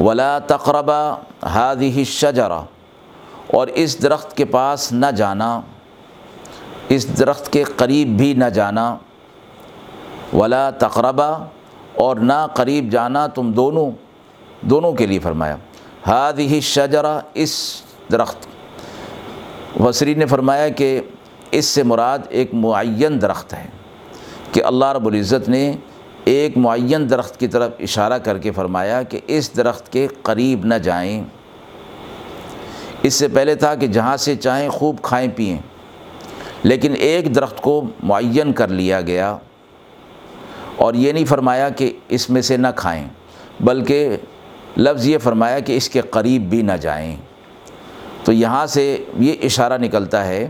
ولا 0.00 0.38
تقربہ 0.38 1.16
ہادی 1.42 2.04
شجرا 2.04 2.60
اور 3.46 3.66
اس 3.66 4.02
درخت 4.02 4.36
کے 4.36 4.44
پاس 4.44 4.92
نہ 4.92 5.06
جانا، 5.16 5.60
اس 6.88 7.18
درخت 7.18 7.52
کے 7.52 7.62
قریب 7.62 8.08
بھی 8.08 8.34
نہ 8.34 8.44
جانا۔ 8.44 8.96
ولا 10.32 10.70
تقربہ 10.70 11.44
اور 11.94 12.16
نہ 12.16 12.46
قریب 12.54 12.90
جانا 12.90 13.26
تم 13.26 13.52
دونوں 13.52 13.90
دونوں 14.60 14.92
کے 14.92 15.06
لیے 15.06 15.18
فرمایا۔ 15.18 15.56
ہاد 16.06 16.32
ہی 16.38 16.60
شجرا 16.60 17.18
اس 17.34 17.82
درخت۔ 18.12 18.46
وسری 19.80 20.14
نے 20.14 20.26
فرمایا 20.26 20.68
کہ 20.68 21.00
اس 21.50 21.64
سے 21.64 21.82
مراد 21.82 22.18
ایک 22.28 22.54
معین 22.54 23.20
درخت 23.22 23.54
ہے 23.54 23.66
کہ 24.52 24.64
اللہ 24.64 24.92
رب 24.92 25.06
العزت 25.06 25.48
نے 25.48 25.72
ایک 26.24 26.56
معین 26.58 27.10
درخت 27.10 27.40
کی 27.40 27.48
طرف 27.48 27.72
اشارہ 27.80 28.18
کر 28.18 28.38
کے 28.38 28.50
فرمایا 28.50 29.02
کہ 29.02 29.20
اس 29.26 29.56
درخت 29.56 29.92
کے 29.92 30.06
قریب 30.22 30.64
نہ 30.64 30.74
جائیں۔ 30.74 31.24
اس 33.02 33.14
سے 33.14 33.28
پہلے 33.28 33.54
تھا 33.54 33.74
کہ 33.74 33.86
جہاں 33.86 34.16
سے 34.16 34.36
چاہیں 34.36 34.68
خوب 34.68 35.02
کھائیں 35.02 35.28
پئیں 35.36 35.58
لیکن 36.62 36.94
ایک 36.98 37.34
درخت 37.34 37.60
کو 37.60 37.82
معین 38.02 38.52
کر 38.52 38.68
لیا 38.68 39.00
گیا 39.00 39.36
اور 40.76 40.94
یہ 40.94 41.12
نہیں 41.12 41.24
فرمایا 41.24 41.68
کہ 41.68 41.92
اس 42.08 42.30
میں 42.30 42.42
سے 42.42 42.56
نہ 42.56 42.68
کھائیں، 42.76 43.06
بلکہ 43.60 44.16
لفظ 44.76 45.06
یہ 45.06 45.18
فرمایا 45.18 45.58
کہ 45.58 45.76
اس 45.76 45.88
کے 45.88 46.00
قریب 46.00 46.50
بھی 46.50 46.62
نہ 46.62 46.72
جائیں۔ 46.72 47.16
تو 48.24 48.32
یہاں 48.32 48.66
سے 48.66 49.04
یہ 49.18 49.34
اشارہ 49.42 49.78
نکلتا 49.78 50.26
ہے 50.26 50.48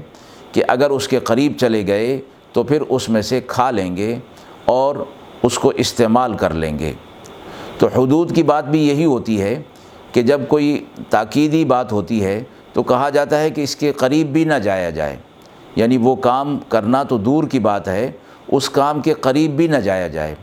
کہ 0.52 0.62
اگر 0.68 0.90
اس 0.90 1.08
کے 1.08 1.18
قریب 1.18 1.52
چلے 1.60 1.86
گئے 1.86 2.20
تو 2.52 2.62
پھر 2.62 2.82
اس 2.88 3.08
میں 3.08 3.22
سے 3.22 3.40
کھا 3.46 3.70
لیں 3.70 3.96
گے 3.96 4.16
اور 4.64 4.96
اس 5.42 5.58
کو 5.58 5.68
استعمال 5.68 6.34
کر 6.34 6.54
لیں 6.54 6.78
گے۔ 6.78 6.92
تو 7.78 7.86
حدود 7.86 8.34
کی 8.34 8.42
بات 8.42 8.64
بھی 8.64 8.88
یہی 8.88 9.04
ہوتی 9.04 9.40
ہے 9.40 9.62
کہ 10.12 10.22
جب 10.22 10.40
کوئی 10.48 10.84
تاکیدی 11.10 11.64
بات 11.64 11.92
ہوتی 11.92 12.24
ہے 12.24 12.42
تو 12.72 12.82
کہا 12.82 13.10
جاتا 13.10 13.40
ہے 13.40 13.50
کہ 13.50 13.60
اس 13.60 13.76
کے 13.76 13.92
قریب 13.92 14.26
بھی 14.26 14.44
نہ 14.44 14.54
جایا 14.54 14.90
جائے۔ 14.90 15.16
یعنی 15.76 15.96
وہ 15.96 16.16
کام 16.16 16.58
کرنا 16.68 17.02
تو 17.02 17.18
دور 17.18 17.44
کی 17.44 17.58
بات 17.58 17.88
ہے، 17.88 18.10
اس 18.48 18.70
کام 18.70 19.00
کے 19.00 19.14
قریب 19.14 19.50
بھی 19.50 19.66
نہ 19.66 19.76
جایا 19.76 20.08
جائے۔ 20.08 20.34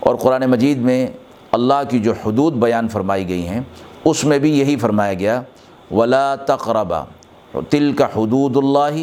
اور 0.00 0.14
قرآن 0.14 0.42
مجید 0.46 0.78
میں 0.78 1.06
اللہ 1.54 1.82
کی 1.88 1.98
جو 1.98 2.12
حدود 2.26 2.52
بیان 2.52 2.88
فرمائی 2.88 3.28
گئی 3.28 3.48
ہیں، 3.48 3.60
اس 4.04 4.24
میں 4.24 4.38
بھی 4.38 4.58
یہی 4.58 4.76
فرمایا 4.76 5.14
گیا، 5.14 5.42
ولا 5.90 6.34
تقربا۔ 6.34 7.04
تل 7.70 7.92
کا 7.92 8.06
حدود 8.16 8.56
اللہ 8.56 8.96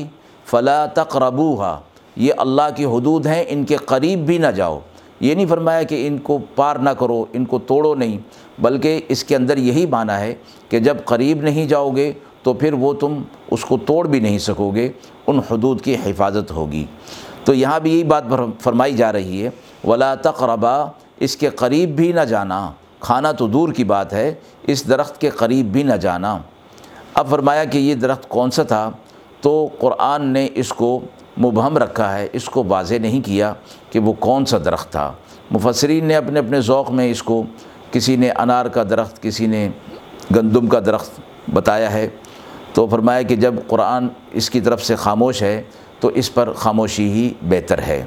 فلا 0.46 0.86
تقربوہا 0.86 1.80
یہ 2.16 2.34
اللہ 2.38 2.70
کی 2.76 2.86
حدود 2.86 3.26
ہیں، 3.26 3.44
ان 3.48 3.64
کے 3.64 3.76
قریب 3.76 4.20
بھی 4.20 4.38
نہ 4.38 4.48
جاؤ۔ 4.48 4.80
یہ 5.20 5.36
نہیں 5.36 5.46
فرمایا 5.46 5.84
کہ 5.84 6.08
ان 6.08 6.18
کو 6.18 6.38
پار 6.56 6.76
نہ 6.76 6.90
کرو، 6.90 7.26
ان 7.34 7.46
کو 7.46 7.60
توڑو 7.60 7.96
نہیں، 7.96 8.18
بلکہ 8.62 9.02
اس 9.08 9.24
کے 9.24 9.36
اندر 9.36 9.58
یہی 9.58 9.86
معنی 9.86 10.14
ہے 10.14 10.36
کہ 10.70 10.80
جب 10.80 10.98
قریب 11.06 11.42
نہیں 11.42 11.68
جاؤ 11.68 11.90
گے، 11.90 12.12
تو 12.44 12.54
پھر 12.54 12.74
وہ 12.74 12.94
تم 12.94 13.22
اس 13.52 13.66
کو 13.66 13.78
توڑ 13.78 14.08
بھی 14.08 14.20
نہیں 14.20 14.40
سکو 14.40 14.70
گے، 14.70 14.92
ان 15.28 15.40
حدود 15.52 15.82
کی 15.82 15.96
حفاظت 15.96 16.52
ہوگی۔ 16.52 16.86
تو 17.44 17.54
یہاں 17.54 17.80
بھی 17.80 17.92
یہی 17.92 18.04
بات 18.04 18.24
فرمائی 18.60 18.94
جا 18.94 19.12
رہی 19.12 19.46
ہے، 19.46 19.50
ولا 19.84 20.16
تقربا۔ 20.16 20.86
اس 21.22 21.38
کے 21.38 21.50
قریب 21.50 21.96
بھی 21.96 22.12
نہ 22.12 22.22
جانا۔ 22.22 22.72
کھانا 23.00 23.32
تو 23.32 23.48
دور 23.48 23.74
کی 23.74 23.84
بات 23.84 24.14
ہے، 24.14 24.34
اس 24.64 24.90
درخت 24.90 25.22
کے 25.22 25.30
قریب 25.30 25.66
بھی 25.66 25.84
نہ 25.84 25.94
جانا۔ 25.94 26.38
اب 27.14 27.30
فرمایا 27.30 27.64
کہ 27.64 27.78
یہ 27.78 27.96
درخت 27.96 28.30
کون 28.30 28.52
سا 28.52 28.64
تھا؟ 28.64 28.92
تو 29.42 29.70
قرآن 29.80 30.28
نے 30.28 30.48
اس 30.56 30.70
کو 30.70 31.00
مبہم 31.38 31.78
رکھا 31.78 32.18
ہے، 32.18 32.28
اس 32.34 32.46
کو 32.46 32.64
واضح 32.68 32.96
نہیں 33.02 33.22
کیا 33.22 33.54
کہ 33.90 34.00
وہ 34.00 34.14
کون 34.14 34.46
سا 34.46 34.58
درخت 34.66 34.92
تھا۔ 34.92 35.14
مفسرین 35.52 36.06
نے 36.06 36.16
اپنے 36.16 36.40
اپنے 36.40 36.62
ذوق 36.62 36.92
میں 36.92 37.12
اس 37.12 37.24
کو 37.24 37.44
کسی 37.92 38.16
نے 38.16 38.30
انار 38.30 38.66
کا 38.66 38.84
درخت، 38.84 39.24
کسی 39.24 39.48
نے 39.48 39.70
گندم 40.36 40.68
کا 40.68 40.80
درخت 40.80 41.12
بتایا 41.54 41.94
ہے۔ 41.94 42.08
تو 42.74 42.88
فرمایا 42.88 43.22
کہ 43.22 43.36
جب 43.36 43.54
قرآن 43.68 44.08
اس 44.32 44.50
کی 44.50 44.62
طرف 44.62 44.84
سے 44.84 44.96
خاموش 44.96 45.42
ہے، 45.42 45.62
تو 46.00 46.08
اس 46.08 46.34
پر 46.34 46.54
خاموشی 46.54 47.12
ہی 47.12 47.34
بہتر 47.42 47.80
ہے۔ 47.80 48.06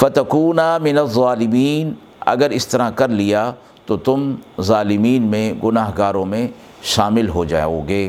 فتقونہ 0.00 0.76
من 0.82 0.98
الظالمین، 0.98 1.92
اگر 2.32 2.50
اس 2.50 2.66
طرح 2.66 2.90
کر 2.96 3.08
لیا 3.08 3.50
تو 3.86 3.96
تم 3.96 4.34
ظالمین 4.60 5.22
میں 5.30 5.52
گناہ 5.64 5.90
گاروں 5.98 6.24
میں 6.26 6.46
شامل 6.92 7.28
ہو 7.28 7.44
جاؤ 7.44 7.80
گے۔ 7.88 8.08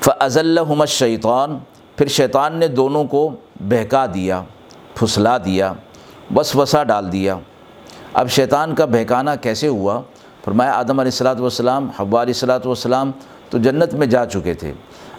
فضل 0.00 0.58
شیطان 0.88 1.58
پھر 1.96 2.06
شیطان 2.16 2.56
نے 2.58 2.68
دونوں 2.68 3.04
کو 3.04 3.28
بہکا 3.70 4.04
دیا، 4.14 4.42
پھسلا 4.94 5.36
دیا 5.44 5.72
بس 6.34 6.54
ڈال 6.88 7.12
دیا۔ 7.12 7.36
اب 8.14 8.30
شیطان 8.30 8.74
کا 8.74 8.84
بہکانا 8.84 9.34
کیسے 9.36 9.68
ہوا؟ 9.68 10.00
فرمایا، 10.44 10.72
آدم 10.72 11.00
علیہ 11.00 11.12
السلاۃ 11.12 11.40
والسلام، 11.40 11.88
حوا 11.98 12.22
علیہ 12.22 12.34
السلاۃ 12.34 12.64
والسلام 12.64 13.10
تو 13.50 13.58
جنت 13.58 13.94
میں 13.94 14.06
جا 14.06 14.24
چکے 14.26 14.54
تھے۔ 14.54 14.72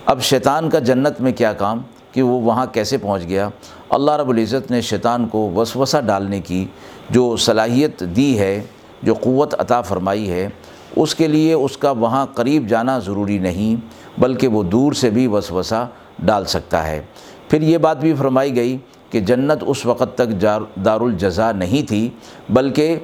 اب 0.05 0.21
شیطان 0.21 0.69
کا 0.69 0.79
جنت 0.79 1.21
میں 1.21 1.31
کیا 1.31 1.53
کام؟ 1.53 1.81
کہ 2.11 2.21
وہ 2.21 2.39
وہاں 2.41 2.65
کیسے 2.65 2.97
پہنچ 2.97 3.27
گیا۔ 3.27 3.49
اللہ 3.89 4.11
رب 4.11 4.29
العزت 4.29 4.71
نے 4.71 4.81
شیطان 4.81 5.27
کو 5.27 5.51
وسوسہ 5.55 5.97
ڈالنے 6.05 6.39
کی 6.41 6.65
جو 7.09 7.35
صلاحیت 7.37 8.03
دی 8.15 8.39
ہے، 8.39 8.61
جو 9.03 9.13
قوت 9.13 9.55
عطا 9.59 9.81
فرمائی 9.81 10.29
ہے، 10.31 10.47
اس 10.95 11.15
کے 11.15 11.27
لیے 11.27 11.53
اس 11.53 11.77
کا 11.77 11.91
وہاں 11.91 12.25
قریب 12.25 12.67
جانا 12.67 12.99
ضروری 12.99 13.37
نہیں، 13.37 13.75
بلکہ 14.21 14.47
وہ 14.47 14.63
دور 14.63 14.93
سے 14.93 15.09
بھی 15.09 15.27
وسوسہ 15.27 15.87
ڈال 16.19 16.45
سکتا 16.45 16.87
ہے۔ 16.87 17.01
پھر 17.49 17.61
یہ 17.61 17.77
بات 17.77 17.97
بھی 17.97 18.13
فرمائی 18.13 18.55
گئی 18.55 18.77
کہ 19.09 19.19
جنت 19.19 19.63
اس 19.67 19.85
وقت 19.85 20.15
تک 20.15 20.41
دار 20.85 21.01
الجزا 21.01 21.51
نہیں 21.51 21.87
تھی، 21.87 22.09
بلکہ 22.49 22.95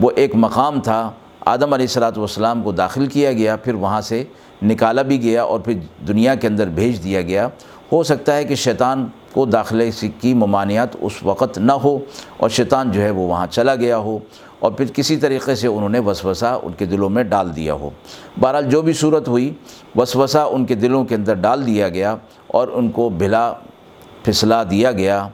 وہ 0.00 0.10
ایک 0.16 0.34
مقام 0.34 0.80
تھا۔ 0.80 1.10
آدم 1.46 1.72
علیہ 1.72 1.86
السلاۃ 1.86 2.16
والسلام 2.16 2.62
کو 2.62 2.72
داخل 2.72 3.06
کیا 3.06 3.32
گیا، 3.32 3.56
پھر 3.56 3.74
وہاں 3.74 4.00
سے 4.00 4.24
نکالا 4.62 5.02
بھی 5.02 5.22
گیا 5.22 5.42
اور 5.42 5.60
پھر 5.60 5.78
دنیا 6.08 6.34
کے 6.34 6.46
اندر 6.46 6.68
بھیج 6.68 7.02
دیا 7.04 7.20
گیا۔ 7.20 7.48
ہو 7.92 8.02
سکتا 8.02 8.36
ہے 8.36 8.44
کہ 8.44 8.54
شیطان 8.54 9.06
کو 9.32 9.44
داخلے 9.44 9.90
کی 10.20 10.34
ممانعت 10.34 10.96
اس 11.00 11.12
وقت 11.22 11.58
نہ 11.58 11.72
ہو 11.72 11.98
اور 12.36 12.48
شیطان 12.48 12.92
جو 12.92 13.02
ہے 13.02 13.10
وہ 13.10 13.26
وہاں 13.28 13.46
چلا 13.46 13.74
گیا 13.74 13.98
ہو 13.98 14.18
اور 14.58 14.72
پھر 14.72 14.84
کسی 14.84 15.16
طریقے 15.16 15.54
سے 15.54 15.66
انہوں 15.66 15.88
نے 15.88 15.98
وسوسہ 15.98 16.58
ان 16.62 16.72
کے 16.72 16.84
دلوں 16.84 17.10
میں 17.10 17.22
ڈال 17.22 17.56
دیا 17.56 17.74
ہو۔ 17.74 17.90
بہرحال 18.40 18.70
جو 18.70 18.82
بھی 18.82 18.92
صورت 18.92 19.28
ہوئی، 19.28 19.54
وسوسہ 19.96 20.38
ان 20.38 20.64
کے 20.64 20.74
دلوں 20.74 21.04
کے 21.04 21.14
اندر 21.14 21.34
ڈال 21.34 21.66
دیا 21.66 21.88
گیا 21.88 22.16
اور 22.46 22.68
ان 22.68 22.90
کو 22.90 23.08
بھلا 23.08 23.52
پھسلا 24.22 24.62
دیا 24.62 24.92
گیا۔ 24.92 25.28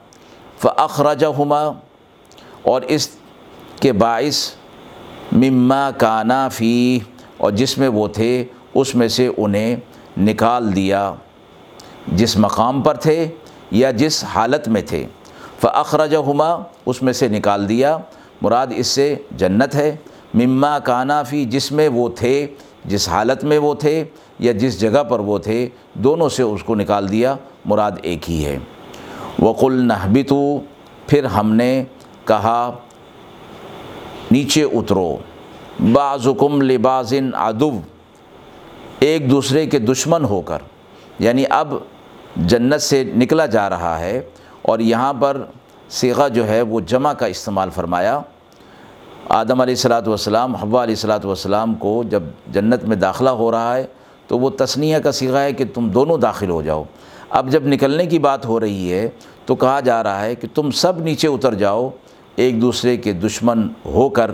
فخراجہ 0.59 1.27
ہما 1.39 1.63
اور 2.63 2.83
اس 2.83 3.09
کے 3.81 3.93
باعث 3.93 4.51
مما 5.33 5.91
کانا 5.99 6.49
فی 6.49 6.99
اور 7.37 7.51
جس 7.51 7.79
میں 7.79 7.89
وہ 7.89 8.09
تھے، 8.09 8.45
اس 8.75 8.95
میں 8.95 9.09
سے 9.09 9.31
انہیں 9.37 9.77
نکال 10.19 10.77
دیا۔ 10.77 11.15
جس 12.07 12.37
مقام 12.37 12.83
پر 12.83 12.95
تھے 12.95 13.29
یا 13.71 13.91
جس 13.91 14.25
حالت 14.25 14.69
میں 14.69 14.83
تھے۔ 14.83 15.07
فخرج 15.61 16.17
ہما 16.17 16.57
اس 16.87 17.03
میں 17.03 17.13
سے 17.13 17.29
نکال 17.29 17.69
دیا۔ 17.69 17.99
مراد 18.43 18.67
اس 18.77 18.87
سے 18.87 19.15
جنت 19.37 19.75
ہے۔ 19.75 19.97
مما 20.35 20.79
کانا 20.79 21.23
فی، 21.23 21.45
جس 21.45 21.73
میں 21.73 21.89
وہ 21.89 22.09
تھے، 22.09 22.47
جس 22.85 23.09
حالت 23.09 23.45
میں 23.45 23.59
وہ 23.59 23.75
تھے 23.75 24.05
یا 24.39 24.53
جس 24.53 24.81
جگہ 24.81 25.03
پر 25.03 25.21
وہ 25.21 25.39
تھے، 25.39 25.69
دونوں 25.95 26.29
سے 26.29 26.43
اس 26.43 26.63
کو 26.63 26.75
نکال 26.75 27.11
دیا۔ 27.11 27.35
مراد 27.65 27.91
ایک 28.03 28.31
ہی 28.31 28.45
ہے۔ 28.45 28.59
وقل 29.43 29.73
نحبتو 29.73 30.59
پھر 31.07 31.25
ہم 31.25 31.53
نے 31.53 31.85
کہا، 32.25 32.71
نیچے 34.31 34.63
اترو۔ 34.63 35.17
بعضکم 35.93 36.63
لبازن 36.63 37.31
ادو 37.35 37.71
ایک 39.01 39.31
دوسرے 39.31 39.67
کے 39.67 39.79
دشمن 39.79 40.25
ہو 40.25 40.41
کر۔ 40.41 40.59
یعنی 41.21 41.45
اب 41.51 41.75
جنت 42.37 42.83
سے 42.83 43.03
نکلا 43.05 43.47
جا 43.47 43.69
رہا 43.71 43.99
ہے 44.01 44.21
اور 44.63 44.79
یہاں 44.79 45.13
پر 45.13 45.43
سیغہ 45.91 46.29
جو 46.29 46.47
ہے 46.49 46.61
وہ 46.63 46.81
جمع 46.81 47.13
کا 47.13 47.27
استعمال 47.27 47.71
فرمایا۔ 47.71 48.21
آدم 49.29 49.61
علیہ 49.61 49.75
السلاۃ 49.75 50.07
والسلام، 50.07 50.55
حوا 50.57 50.83
علیہ 50.83 50.95
السلاۃ 50.95 51.25
والسلام 51.25 51.75
کو 51.75 52.03
جب 52.11 52.23
جنت 52.53 52.85
میں 52.85 52.97
داخلہ 52.97 53.31
ہو 53.31 53.51
رہا 53.51 53.77
ہے 53.77 53.87
تو 54.27 54.39
وہ 54.39 54.51
تصنیہ 54.51 54.99
کا 54.99 55.13
سیغہ 55.13 55.39
ہے 55.39 55.53
کہ 55.53 55.65
تم 55.75 55.89
دونوں 55.89 56.17
داخل 56.19 56.51
ہو 56.51 56.63
جاؤ۔ 56.63 56.85
اب 57.31 57.51
جب 57.51 57.67
نکلنے 57.67 58.07
کی 58.07 58.19
بات 58.19 58.47
ہو 58.47 58.61
رہی 58.61 58.93
ہے 58.93 59.09
تو 59.47 59.55
کہا 59.55 59.81
جا 59.81 60.03
رہا 60.03 60.25
ہے 60.25 60.35
کہ 60.35 60.49
تم 60.55 60.71
سب 60.71 61.01
نیچے 61.01 61.29
اتر 61.29 61.55
جاؤ، 61.55 61.89
ایک 62.37 62.61
دوسرے 62.63 62.97
کے 62.97 63.13
دشمن 63.13 63.69
ہو 63.85 64.09
کر۔ 64.09 64.31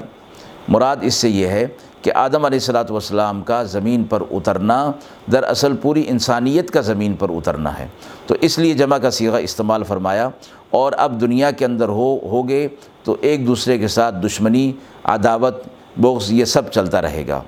مراد 0.68 0.96
اس 1.02 1.14
سے 1.14 1.28
یہ 1.28 1.46
ہے 1.46 1.66
کہ 2.06 2.12
آدم 2.14 2.44
علیہ 2.44 2.58
السلاۃ 2.58 2.90
والسلام 2.90 3.40
کا 3.42 3.62
زمین 3.62 4.02
پر 4.04 4.22
اترنا 4.30 4.90
دراصل 5.32 5.72
پوری 5.76 6.04
انسانیت 6.08 6.70
کا 6.70 6.80
زمین 6.80 7.14
پر 7.14 7.30
اترنا 7.30 7.78
ہے۔ 7.78 7.86
تو 8.26 8.34
اس 8.40 8.58
لیے 8.58 8.74
جمع 8.74 8.98
کا 8.98 9.10
سیغہ 9.10 9.36
استعمال 9.36 9.84
فرمایا، 9.84 10.28
اور 10.70 10.92
اب 10.96 11.20
دنیا 11.20 11.50
کے 11.50 11.64
اندر 11.64 11.88
ہو، 11.88 12.06
ہوگے 12.24 12.66
تو 13.04 13.16
ایک 13.20 13.46
دوسرے 13.46 13.78
کے 13.78 13.88
ساتھ 13.88 14.14
دشمنی، 14.24 14.70
عداوت، 15.04 15.56
بغض، 15.96 16.30
یہ 16.32 16.44
سب 16.44 16.70
چلتا 16.72 17.02
رہے 17.02 17.26
گا۔ 17.28 17.40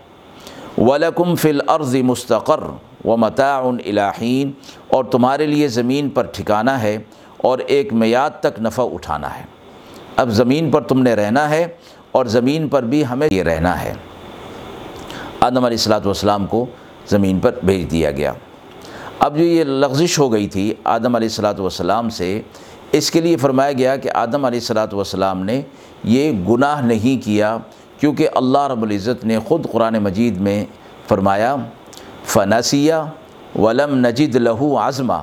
ولکم 0.78 1.34
فی 1.34 1.50
الارض 1.50 1.94
مستقر 2.04 2.64
و 3.04 3.16
متاع 3.16 3.60
الہین 3.62 4.50
اور 4.88 5.04
تمہارے 5.04 5.46
لیے 5.46 5.68
زمین 5.78 6.10
پر 6.10 6.26
ٹھکانہ 6.32 6.76
ہے 6.82 6.96
اور 7.44 7.58
ایک 7.66 7.92
میاد 7.94 8.40
تک 8.40 8.60
نفع 8.60 8.88
اٹھانا 8.92 9.34
ہے۔ 9.38 9.44
اب 10.16 10.30
زمین 10.32 10.70
پر 10.70 10.82
تم 10.82 11.02
نے 11.02 11.14
رہنا 11.14 11.48
ہے 11.50 11.66
اور 12.10 12.26
زمین 12.26 12.68
پر 12.68 12.82
بھی 12.82 13.06
ہمیں 13.06 13.28
یہ 13.30 13.42
رہنا 13.42 13.80
ہے۔ 13.82 13.94
آدم 15.40 15.64
علیہ 15.64 15.77
السلاۃ 15.77 16.05
والسلام 16.05 16.46
کو 16.46 16.64
زمین 17.09 17.38
پر 17.40 17.59
بھیج 17.64 17.90
دیا 17.90 18.11
گیا۔ 18.11 18.33
اب 19.20 19.37
جو 19.38 19.44
یہ 19.44 19.64
لغزش 19.64 20.18
ہو 20.18 20.33
گئی 20.33 20.46
تھی 20.48 20.72
آدم 20.85 21.14
علیہ 21.16 21.29
السلاۃ 21.29 21.59
والسلام 21.59 22.09
سے، 22.11 22.40
اس 22.92 23.11
کے 23.11 23.20
لیے 23.20 23.37
فرمایا 23.37 23.72
گیا 23.79 23.94
کہ 23.96 24.11
آدم 24.14 24.44
علیہ 24.44 24.59
السلاۃ 24.59 24.92
والسلام 24.92 25.42
نے 25.44 25.61
یہ 26.05 26.33
گناہ 26.48 26.81
نہیں 26.87 27.24
کیا 27.24 27.57
کیونکہ 28.01 28.29
اللہ 28.35 28.66
رب 28.68 28.83
العزت 28.83 29.24
نے 29.24 29.38
خود 29.48 29.66
قرآن 29.72 29.98
مجید 30.03 30.40
میں 30.40 30.64
فرمایا 31.09 31.55
فنسیہ 32.24 32.94
ولم 33.59 33.94
نجد 34.07 34.37
لہو 34.37 34.77
عظمہ 34.79 35.20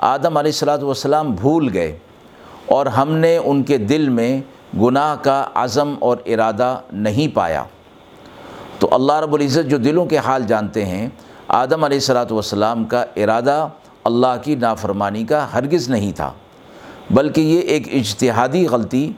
آدم 0.00 0.36
علیہ 0.36 0.52
السلاۃ 0.54 0.82
والسلام 0.82 1.34
بھول 1.40 1.68
گئے 1.74 1.96
اور 2.66 2.86
ہم 2.86 3.12
نے 3.16 3.36
ان 3.36 3.62
کے 3.62 3.78
دل 3.78 4.08
میں 4.08 4.40
گناہ 4.80 5.14
کا 5.22 5.44
عزم 5.54 5.94
اور 5.98 6.16
ارادہ 6.26 6.76
نہیں 6.92 7.34
پایا۔ 7.34 7.64
تو 8.78 8.88
اللہ 8.92 9.20
رب 9.20 9.34
العزت 9.34 9.70
جو 9.70 9.78
دلوں 9.78 10.06
کے 10.06 10.18
حال 10.24 10.42
جانتے 10.46 10.84
ہیں، 10.84 11.08
آدم 11.48 11.84
علیہ 11.84 11.96
السلاۃ 11.96 12.30
والسلام 12.30 12.84
کا 12.84 13.04
ارادہ 13.16 13.66
اللہ 14.04 14.36
کی 14.42 14.54
نافرمانی 14.54 15.24
کا 15.24 15.46
ہرگز 15.54 15.88
نہیں 15.90 16.12
تھا، 16.16 16.32
بلکہ 17.10 17.40
یہ 17.40 17.60
ایک 17.60 17.88
اجتہادی 17.94 18.66
غلطی، 18.68 19.10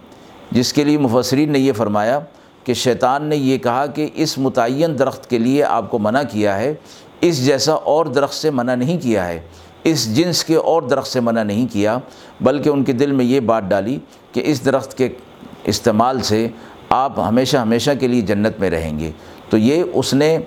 جس 0.51 0.73
کے 0.73 0.85
لیے 0.85 0.99
مفسرین 0.99 1.53
نے 1.53 1.59
یہ 1.59 1.73
فرمایا 1.77 2.19
کہ 2.65 2.75
شیطان 2.75 3.25
نے 3.29 3.37
یہ 3.37 3.59
کہا 3.59 3.85
کہ 3.87 4.09
اس 4.15 4.37
متعین 4.39 4.99
درخت 4.99 5.29
کے 5.31 5.39
لیے 5.39 5.63
آپ 5.65 5.91
کو 5.91 5.99
منع 5.99 6.23
کیا 6.31 6.57
ہے، 6.59 6.73
اس 7.21 7.45
جیسا 7.45 7.73
اور 7.73 8.07
درخت 8.07 8.35
سے 8.35 8.51
منع 8.51 8.75
نہیں 8.75 8.99
کیا 9.03 9.27
ہے، 9.29 9.41
اس 9.85 10.15
جنس 10.17 10.45
کے 10.45 10.57
اور 10.57 10.83
درخت 10.83 11.09
سے 11.09 11.21
منع 11.21 11.43
نہیں 11.43 11.67
کیا، 11.73 11.99
بلکہ 12.41 12.69
ان 12.69 12.85
کے 12.85 12.93
دل 12.93 13.13
میں 13.13 13.25
یہ 13.25 13.41
بات 13.41 13.69
ڈالی 13.69 13.99
کہ 14.33 14.43
اس 14.45 14.65
درخت 14.65 14.97
کے 14.99 15.09
استعمال 15.65 16.23
سے 16.23 16.47
آپ 16.91 17.19
ہمیشہ 17.21 17.57
ہمیشہ 17.57 17.91
کے 18.01 18.09
لیے 18.09 18.21
جنت 18.27 18.61
میں 18.61 18.71
رہیں 18.71 18.99
گے۔ 18.99 19.11
تو 19.51 19.59
یہ 19.59 19.85
اس 19.93 20.15
نے 20.15 20.39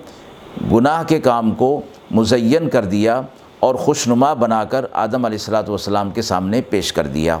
گناہ 0.72 1.02
کے 1.02 1.18
کام 1.20 1.54
کو 1.54 1.80
مزین 2.10 2.68
کر 2.68 2.84
دیا 2.84 3.20
اور 3.60 3.74
خوشنما 3.74 4.32
بنا 4.34 4.64
کر 4.64 4.84
آدم 4.92 5.24
علیہ 5.24 5.38
السلاۃ 5.38 5.68
والسلام 5.68 6.10
کے 6.10 6.22
سامنے 6.22 6.60
پیش 6.60 6.92
کر 6.92 7.06
دیا۔ 7.06 7.38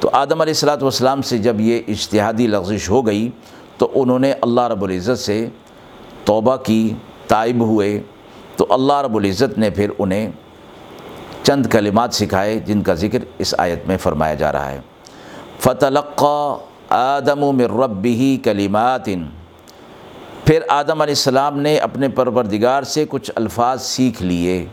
تو 0.00 0.10
آدم 0.12 0.40
علیہ 0.40 0.54
السلاۃ 0.54 0.82
والسلام 0.82 1.22
سے 1.22 1.38
جب 1.38 1.60
یہ 1.60 1.80
اجتہادی 1.88 2.46
لغزش 2.46 2.90
ہو 2.90 3.06
گئی 3.06 3.28
تو 3.78 3.90
انہوں 3.94 4.18
نے 4.18 4.32
اللہ 4.40 4.60
رب 4.60 4.84
العزت 4.84 5.18
سے 5.18 5.46
توبہ 6.24 6.56
کی، 6.56 6.94
تائب 7.28 7.60
ہوئے۔ 7.60 8.00
تو 8.56 8.66
اللہ 8.70 9.00
رب 9.00 9.16
العزت 9.16 9.58
نے 9.58 9.70
پھر 9.70 9.90
انہیں 9.98 10.30
چند 11.42 11.66
کلمات 11.66 12.14
سکھائے 12.14 12.58
جن 12.58 12.82
کا 12.82 12.94
ذکر 12.94 13.18
اس 13.38 13.54
آیت 13.58 13.86
میں 13.88 13.96
فرمایا 13.96 14.34
جا 14.34 14.52
رہا 14.52 14.70
ہے۔ 14.70 14.80
فتلقا 15.60 16.56
آدم 16.90 17.42
و 17.42 17.52
مرب 17.52 18.04
ہی 18.04 18.36
کلیمات 18.44 19.08
پھر 20.50 20.62
آدم 20.68 21.00
علیہ 21.00 21.14
السلام 21.14 21.58
نے 21.60 21.76
اپنے 21.76 22.08
پروردگار 22.08 22.82
سے 22.82 23.04
کچھ 23.08 23.30
الفاظ 23.34 23.82
سیکھ 23.82 24.22
لیے۔ 24.22 24.66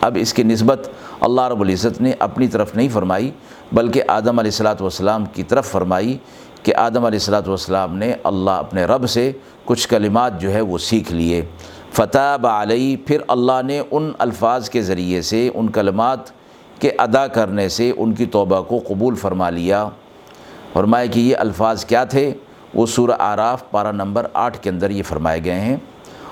اب 0.00 0.18
اس 0.20 0.32
کی 0.34 0.42
نسبت 0.42 0.88
اللہ 1.20 1.40
رب 1.40 1.60
العزت 1.60 2.00
نے 2.00 2.12
اپنی 2.18 2.48
طرف 2.48 2.74
نہیں 2.76 2.88
فرمائی، 2.88 3.30
بلکہ 3.72 4.02
آدم 4.08 4.38
علیہ 4.38 4.50
السلاۃ 4.50 4.80
والسلام 4.80 5.24
کی 5.24 5.42
طرف 5.42 5.70
فرمائی 5.70 6.18
کہ 6.62 6.74
آدم 6.74 7.04
علیہ 7.04 7.18
السلاۃ 7.18 7.46
والسلام 7.46 7.96
نے 7.96 8.12
اللہ 8.24 8.50
اپنے 8.50 8.84
رب 8.84 9.08
سے 9.10 9.32
کچھ 9.64 9.88
کلمات 9.88 10.40
جو 10.40 10.52
ہے 10.52 10.60
وہ 10.60 10.78
سیکھ 10.78 11.12
لیے۔ 11.12 11.42
فتح 11.92 12.36
علیہ، 12.44 12.96
پھر 13.06 13.20
اللہ 13.28 13.62
نے 13.66 13.82
ان 13.90 14.12
الفاظ 14.18 14.70
کے 14.70 14.82
ذریعے 14.82 15.22
سے، 15.22 15.50
ان 15.54 15.70
کلمات 15.70 16.30
کے 16.80 16.90
ادا 16.98 17.26
کرنے 17.26 17.68
سے 17.68 17.92
ان 17.96 18.14
کی 18.14 18.26
توبہ 18.26 18.60
کو 18.60 18.82
قبول 18.88 19.14
فرما 19.14 19.50
لیا۔ 19.50 19.88
فرمائے 20.72 21.08
کہ 21.08 21.20
یہ 21.20 21.36
الفاظ 21.36 21.84
کیا 21.84 22.04
تھے؟ 22.04 22.32
وہ 22.74 22.86
سورہ 22.86 23.12
آراف 23.18 23.70
پارہ 23.70 23.92
نمبر 23.92 24.26
آٹھ 24.32 24.58
کے 24.58 24.70
اندر 24.70 24.90
یہ 24.90 25.02
فرمائے 25.02 25.44
گئے 25.44 25.60
ہیں۔ 25.60 25.76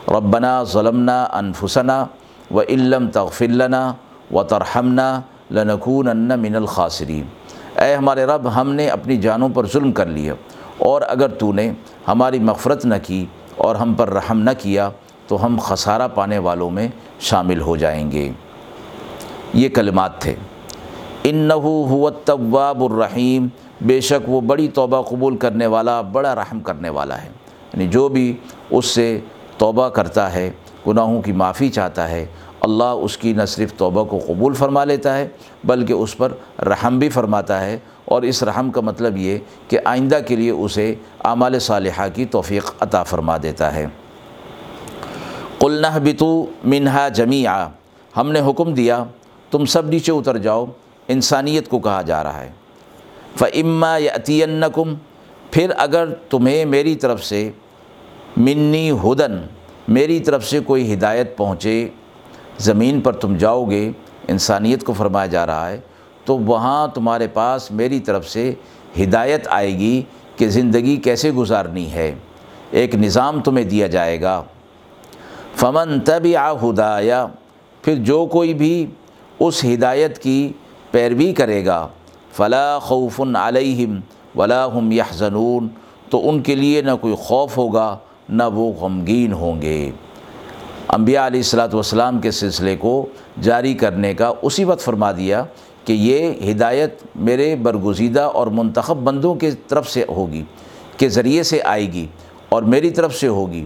ربنا 0.08 0.62
ظلمنا 0.62 1.24
انفسنا 1.32 2.06
و 2.50 2.60
علم 2.60 3.10
تغفلنا 3.10 3.92
و 4.32 4.42
ترحمنا 4.42 5.20
لنکون 5.50 6.28
من 6.40 6.56
الخاسرین۔ 6.56 7.24
اے 7.82 7.94
ہمارے 7.94 8.24
رب، 8.24 8.60
ہم 8.60 8.72
نے 8.72 8.88
اپنی 8.88 9.16
جانوں 9.16 9.48
پر 9.54 9.66
ظلم 9.66 9.92
کر 9.92 10.06
لیا 10.06 10.34
اور 10.78 11.02
اگر 11.08 11.28
تو 11.28 11.52
نے 11.52 11.72
ہماری 12.08 12.38
مغفرت 12.38 12.84
نہ 12.84 12.94
کی 13.02 13.26
اور 13.56 13.74
ہم 13.74 13.94
پر 13.94 14.10
رحم 14.10 14.38
نہ 14.38 14.50
کیا 14.58 14.90
تو 15.26 15.44
ہم 15.44 15.58
خسارہ 15.62 16.08
پانے 16.14 16.38
والوں 16.38 16.70
میں 16.70 16.88
شامل 17.20 17.60
ہو 17.60 17.76
جائیں 17.76 18.12
گے۔ 18.12 18.32
یہ 19.54 19.68
کلمات 19.68 20.20
تھے۔ 20.20 20.34
انہو 21.24 22.10
بے 23.86 24.00
شک 24.00 24.28
وہ 24.28 24.40
بڑی 24.40 24.68
توبہ 24.68 25.02
قبول 25.02 25.36
کرنے 25.36 25.66
والا، 25.66 26.00
بڑا 26.00 26.34
رحم 26.34 26.60
کرنے 26.60 26.88
والا 26.88 27.22
ہے۔ 27.22 27.28
یعنی 27.72 27.88
جو 27.88 28.08
بھی 28.08 28.36
اس 28.70 28.86
سے 28.86 29.20
توبہ 29.58 29.88
کرتا 29.88 30.32
ہے، 30.32 30.50
گناہوں 30.86 31.22
کی 31.22 31.32
معافی 31.32 31.68
چاہتا 31.68 32.10
ہے، 32.10 32.26
اللہ 32.60 32.84
اس 32.84 33.18
کی 33.18 33.32
نہ 33.32 33.42
صرف 33.48 33.74
توبہ 33.74 34.04
کو 34.04 34.18
قبول 34.26 34.54
فرما 34.54 34.84
لیتا 34.84 35.18
ہے، 35.18 35.28
بلکہ 35.64 35.92
اس 35.92 36.16
پر 36.16 36.32
رحم 36.58 36.98
بھی 36.98 37.08
فرماتا 37.08 37.60
ہے۔ 37.60 37.78
اور 38.04 38.22
اس 38.22 38.42
رحم 38.42 38.70
کا 38.70 38.80
مطلب 38.80 39.16
یہ 39.16 39.38
کہ 39.68 39.78
آئندہ 39.84 40.18
کے 40.26 40.36
لیے 40.36 40.50
اسے 40.50 40.94
اعمال 41.24 41.58
صالحہ 41.58 42.08
کی 42.14 42.24
توفیق 42.24 42.72
عطا 42.80 43.02
فرما 43.02 43.36
دیتا 43.42 43.74
ہے۔ 43.74 43.86
قلنہ 45.58 45.98
بتو 46.04 46.46
منہا 46.64 47.08
جمیع 47.08 47.50
ہم 48.16 48.32
نے 48.32 48.40
حکم 48.40 48.74
دیا، 48.74 49.04
تم 49.50 49.64
سب 49.64 49.86
نیچے 49.86 50.12
اتر 50.12 50.38
جاؤ۔ 50.38 50.66
انسانیت 51.08 51.68
کو 51.68 51.78
کہا 51.78 52.02
جا 52.02 52.22
رہا 52.22 52.40
ہے۔ 52.40 52.50
فعما 53.36 53.96
یا 53.96 54.16
پھر 55.50 55.70
اگر 55.76 56.08
تمہیں 56.30 56.64
میری 56.64 56.94
طرف 56.94 57.24
سے 57.24 57.50
منی 58.36 58.90
ہدن، 58.90 59.36
میری 59.88 60.20
طرف 60.20 60.44
سے 60.44 60.60
کوئی 60.60 60.94
ہدایت 60.94 61.36
پہنچے، 61.36 61.88
زمین 62.58 63.00
پر 63.00 63.12
تم 63.12 63.36
جاؤ 63.36 63.64
گے 63.64 63.90
انسانیت 64.28 64.84
کو 64.84 64.92
فرمایا 64.92 65.26
جا 65.26 65.46
رہا 65.46 65.68
ہے، 65.68 65.80
تو 66.24 66.38
وہاں 66.38 66.88
تمہارے 66.88 67.26
پاس 67.26 67.70
میری 67.70 68.00
طرف 68.00 68.28
سے 68.28 68.54
ہدایت 69.02 69.48
آئے 69.50 69.78
گی 69.78 70.02
کہ 70.36 70.48
زندگی 70.48 70.96
کیسے 70.96 71.30
گزارنی 71.30 71.92
ہے، 71.92 72.14
ایک 72.70 72.94
نظام 72.94 73.40
تمہیں 73.40 73.64
دیا 73.64 73.86
جائے 73.86 74.20
گا۔ 74.20 74.42
فمن 75.56 76.00
تب 76.00 76.26
آ 76.38 76.52
ہدایا 76.52 77.26
پھر 77.82 77.94
جو 77.94 78.26
کوئی 78.26 78.54
بھی 78.54 78.86
اس 79.38 79.64
ہدایت 79.64 80.18
کی 80.18 80.52
پیروی 80.90 81.32
کرے 81.32 81.64
گا۔ 81.66 81.88
فلاں 82.32 82.80
خوف 82.80 83.20
علیہم 83.34 84.00
ولا 84.36 84.66
ہم 84.66 84.92
یحزنون، 84.92 85.68
تو 86.10 86.28
ان 86.28 86.42
کے 86.42 86.54
لیے 86.54 86.82
نہ 86.82 86.90
کوئی 87.00 87.14
خوف 87.14 87.56
ہوگا، 87.56 87.98
نہ 88.28 88.42
وہ 88.54 88.72
غمگین 88.72 89.32
ہوں 89.32 89.62
گے۔ 89.62 89.90
انبیاء 90.88 91.26
علیہ 91.26 91.40
السلاۃ 91.40 91.68
والسلام 91.72 92.20
کے 92.20 92.30
سلسلے 92.30 92.76
کو 92.76 93.06
جاری 93.42 93.74
کرنے 93.74 94.14
کا 94.14 94.32
اسی 94.42 94.64
وقت 94.64 94.80
فرما 94.80 95.12
دیا 95.12 95.44
کہ 95.84 95.92
یہ 95.92 96.32
ہدایت 96.50 97.02
میرے 97.14 97.56
برگزیدہ 97.56 98.20
اور 98.20 98.46
منتخب 98.46 98.96
بندوں 98.96 99.34
کے 99.34 99.50
طرف 99.68 99.90
سے 99.90 100.04
ہوگی، 100.08 100.42
کے 100.96 101.08
ذریعے 101.08 101.42
سے 101.42 101.60
آئے 101.64 101.92
گی 101.92 102.06
اور 102.48 102.62
میری 102.62 102.90
طرف 102.90 103.14
سے 103.14 103.28
ہوگی۔ 103.28 103.64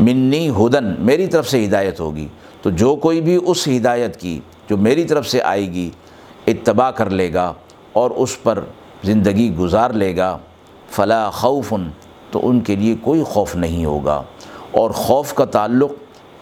منی 0.00 0.48
ہدن، 0.48 0.94
میری 0.98 1.26
طرف 1.26 1.48
سے 1.48 1.64
ہدایت 1.64 2.00
ہوگی۔ 2.00 2.28
تو 2.62 2.70
جو 2.70 2.96
کوئی 2.96 3.20
بھی 3.20 3.38
اس 3.46 3.68
ہدایت 3.68 4.20
کی 4.20 4.40
جو 4.70 4.76
میری 4.76 5.04
طرف 5.04 5.28
سے 5.28 5.42
آئے 5.42 5.72
گی 5.72 5.90
اتباع 6.46 6.90
کر 6.90 7.10
لے 7.10 7.34
گا 7.34 7.52
اور 7.92 8.10
اس 8.10 8.42
پر 8.42 8.58
زندگی 9.04 9.56
گزار 9.56 9.90
لے 9.90 10.16
گا، 10.16 10.38
فلا 10.90 11.30
خوفن 11.30 11.90
تو 12.30 12.48
ان 12.48 12.60
کے 12.60 12.76
لیے 12.76 12.94
کوئی 13.02 13.22
خوف 13.22 13.56
نہیں 13.56 13.84
ہوگا۔ 13.84 14.22
اور 14.70 14.90
خوف 14.90 15.34
کا 15.34 15.44
تعلق 15.44 15.90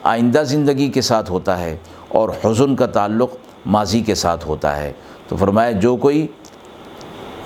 آئندہ 0.03 0.43
زندگی 0.47 0.89
کے 0.89 1.01
ساتھ 1.01 1.31
ہوتا 1.31 1.61
ہے 1.61 1.77
اور 2.09 2.29
حزن 2.45 2.77
کا 2.77 2.87
تعلق 2.87 3.31
ماضی 3.67 4.01
کے 4.01 4.15
ساتھ 4.15 4.49
ہوتا 4.49 4.77
ہے۔ 4.77 4.93
تو 5.29 5.37
فرمایا، 5.37 5.71
جو 5.71 5.97
کوئی 5.97 6.27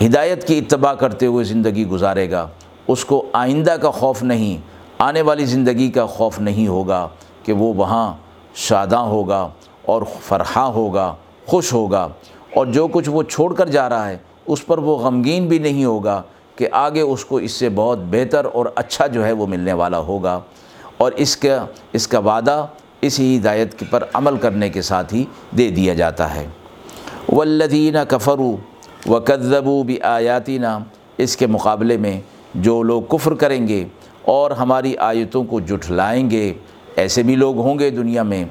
ہدایت 0.07 0.47
کی 0.47 0.59
اتباع 0.59 0.95
کرتے 0.95 1.27
ہوئے 1.27 1.45
زندگی 1.45 1.87
گزارے 1.87 2.31
گا، 2.31 2.47
اس 2.89 3.05
کو 3.05 3.27
آئندہ 3.33 3.71
کا 3.71 3.91
خوف 3.91 4.23
نہیں، 4.23 4.59
آنے 4.99 5.23
والی 5.23 5.45
زندگی 5.45 5.91
کا 5.91 6.07
خوف 6.07 6.39
نہیں 6.39 6.69
ہوگا 6.69 7.09
کہ 7.43 7.53
وہ 7.53 7.75
وہاں 7.75 8.13
شاداں 8.55 9.03
ہوگا 9.03 9.49
اور 9.83 10.03
فرحاں 10.21 10.67
ہوگا، 10.67 11.15
خوش 11.47 11.73
ہوگا۔ 11.73 12.09
اور 12.55 12.67
جو 12.67 12.89
کچھ 12.89 13.11
وہ 13.11 13.23
چھوڑ 13.23 13.55
کر 13.55 13.69
جا 13.69 13.89
رہا 13.89 14.09
ہے، 14.09 14.17
اس 14.47 14.67
پر 14.67 14.79
وہ 14.79 14.97
غمگین 14.97 15.47
بھی 15.47 15.59
نہیں 15.59 15.85
ہوگا 15.85 16.23
کہ 16.57 16.69
آگے 16.73 17.01
اس 17.01 17.25
کو 17.25 17.37
اس 17.37 17.53
سے 17.53 17.69
بہت 17.69 17.99
بہتر 17.99 18.47
اور 18.53 18.67
اچھا 18.75 19.07
جو 19.07 19.25
ہے 19.25 19.33
وہ 19.33 19.47
ملنے 19.47 19.73
والا 19.73 19.99
ہوگا۔ 19.99 20.41
اور 20.97 21.13
اس 21.13 21.37
کا 21.37 21.67
اس 21.93 22.09
کا 22.09 22.19
وعدہ 22.19 22.67
اسی 23.01 23.39
ہدایت 23.39 23.83
پر 23.91 24.05
عمل 24.15 24.37
کرنے 24.37 24.69
کے 24.69 24.83
ساتھ 24.83 25.15
ہی 25.15 25.25
دے 25.59 25.71
دیا 25.71 25.95
جاتا 25.95 26.35
ہے۔ 26.35 26.47
والذین 27.33 27.97
کفرو 28.09 28.57
و 29.07 29.21
کذبو 29.21 29.83
بھی 29.83 30.01
آیاتینہ 30.01 30.79
اس 31.19 31.37
کے 31.37 31.47
مقابلے 31.47 31.97
میں 31.97 32.21
جو 32.55 32.83
لوگ 32.83 33.03
کفر 33.03 33.35
کریں 33.35 33.69
گے 33.69 33.85
اور 34.23 34.51
ہماری 34.51 34.97
آیتوں 34.97 35.45
کو 35.45 35.61
جٹھلائیں 35.61 36.31
گے، 36.31 36.55
ایسے 36.97 37.23
بھی 37.23 37.37
لوگ 37.37 37.59
ہوں 37.59 37.79
گے 37.79 37.91
دنیا 37.91 38.23
میں۔ 38.23 38.45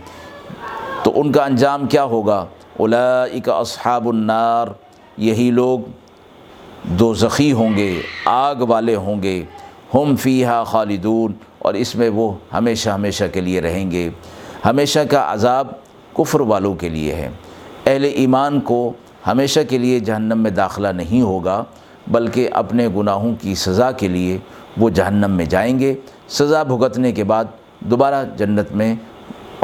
تو 1.04 1.12
ان 1.16 1.32
کا 1.32 1.46
انجام 1.46 1.88
کیا 1.88 2.04
ہوگا؟ 2.04 2.46
اولئک 2.78 3.50
اصحاب 3.50 4.08
النار، 4.08 4.68
یہی 5.18 5.52
لوگ 5.52 5.80
دو 6.84 7.14
زخی 7.14 7.52
ہوں 7.52 7.78
گے، 7.78 8.02
آگ 8.26 8.56
والے 8.56 8.96
ہوں 8.96 9.24
گے، 9.24 9.44
ہم 9.94 10.16
فیہا 10.16 10.64
خالدون، 10.64 11.34
اور 11.60 11.74
اس 11.74 11.96
میں 11.96 12.10
وہ 12.10 12.34
ہمیشہ 12.54 12.90
ہمیشہ 12.90 13.24
کے 13.34 13.42
لیے 13.42 13.62
رہیں 13.62 13.92
گے۔ 13.92 14.10
ہمیشہ 14.66 15.00
کا 15.10 15.34
عذاب 15.34 15.68
کفر 16.14 16.40
والوں 16.40 16.76
کے 16.76 16.90
لیے 16.90 17.16
ہے۔ 17.16 17.30
اہل 17.86 18.04
ایمان 18.04 18.60
کو 18.60 18.94
ہمیشہ 19.28 19.60
کے 19.70 19.78
لیے 19.78 20.00
جہنم 20.00 20.38
میں 20.38 20.52
داخلہ 20.52 20.88
نہیں 20.88 21.22
ہوگا، 21.22 21.64
بلکہ 22.08 22.50
اپنے 22.52 22.88
گناہوں 22.96 23.36
کی 23.42 23.56
سزا 23.56 23.92
کے 23.92 24.08
لیے 24.08 24.38
وہ 24.78 24.90
جہنم 24.90 25.32
میں 25.32 25.46
جائیں 25.46 25.80
گے۔ 25.80 25.94
سزا 26.30 26.64
بھگتنے 26.64 27.12
کے 27.12 27.24
بعد 27.24 27.46
دوبارہ 27.80 28.26
جنت 28.38 28.72
میں 28.72 28.96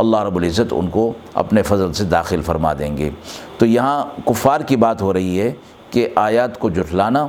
اللہ 0.01 0.23
رب 0.23 0.35
العزت 0.35 0.73
ان 0.73 0.87
کو 0.87 1.13
اپنے 1.33 1.61
فضل 1.61 1.93
سے 1.93 2.03
داخل 2.03 2.41
فرما 2.41 2.73
دیں 2.79 2.97
گے۔ 2.97 3.09
تو 3.57 3.65
یہاں 3.65 4.05
کفار 4.25 4.61
کی 4.61 4.75
بات 4.75 5.01
ہو 5.01 5.13
رہی 5.13 5.41
ہے 5.41 5.51
کہ 5.89 6.09
آیات 6.15 6.59
کو 6.59 6.69
جٹلانا 6.69 7.27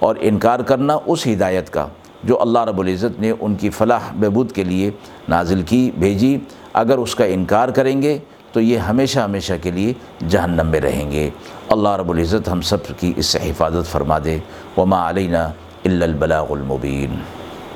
اور 0.00 0.16
انکار 0.20 0.60
کرنا 0.60 0.96
اس 1.06 1.26
ہدایت 1.26 1.70
کا 1.70 1.86
جو 2.24 2.42
اللہ 2.42 2.58
رب 2.58 2.80
العزت 2.80 3.20
نے 3.20 3.32
ان 3.40 3.54
کی 3.54 3.70
فلاح 3.70 4.00
بہبود 4.14 4.52
کے 4.52 4.64
لیے 4.64 4.90
نازل 5.28 5.62
کی، 5.62 5.90
بھیجی۔ 5.98 6.38
اگر 6.72 6.98
اس 6.98 7.14
کا 7.14 7.24
انکار 7.24 7.68
کریں 7.68 8.02
گے 8.02 8.18
تو 8.52 8.60
یہ 8.60 8.78
ہمیشہ 8.78 9.18
ہمیشہ 9.18 9.52
کے 9.62 9.70
لیے 9.70 9.92
جہنم 10.28 10.66
میں 10.66 10.80
رہیں 10.80 11.10
گے۔ 11.10 11.30
اللہ 11.68 11.88
رب 11.88 12.10
العزت 12.10 12.48
ہم 12.48 12.60
سب 12.60 12.78
کی 12.98 13.12
اس 13.16 13.26
سے 13.26 13.38
حفاظت 13.38 13.90
فرما 13.90 14.18
دے۔ 14.24 14.38
وما 14.76 15.10
علینا 15.10 15.44
الا 15.84 16.06
البلاغ 16.06 16.52
المبین۔ 16.52 17.37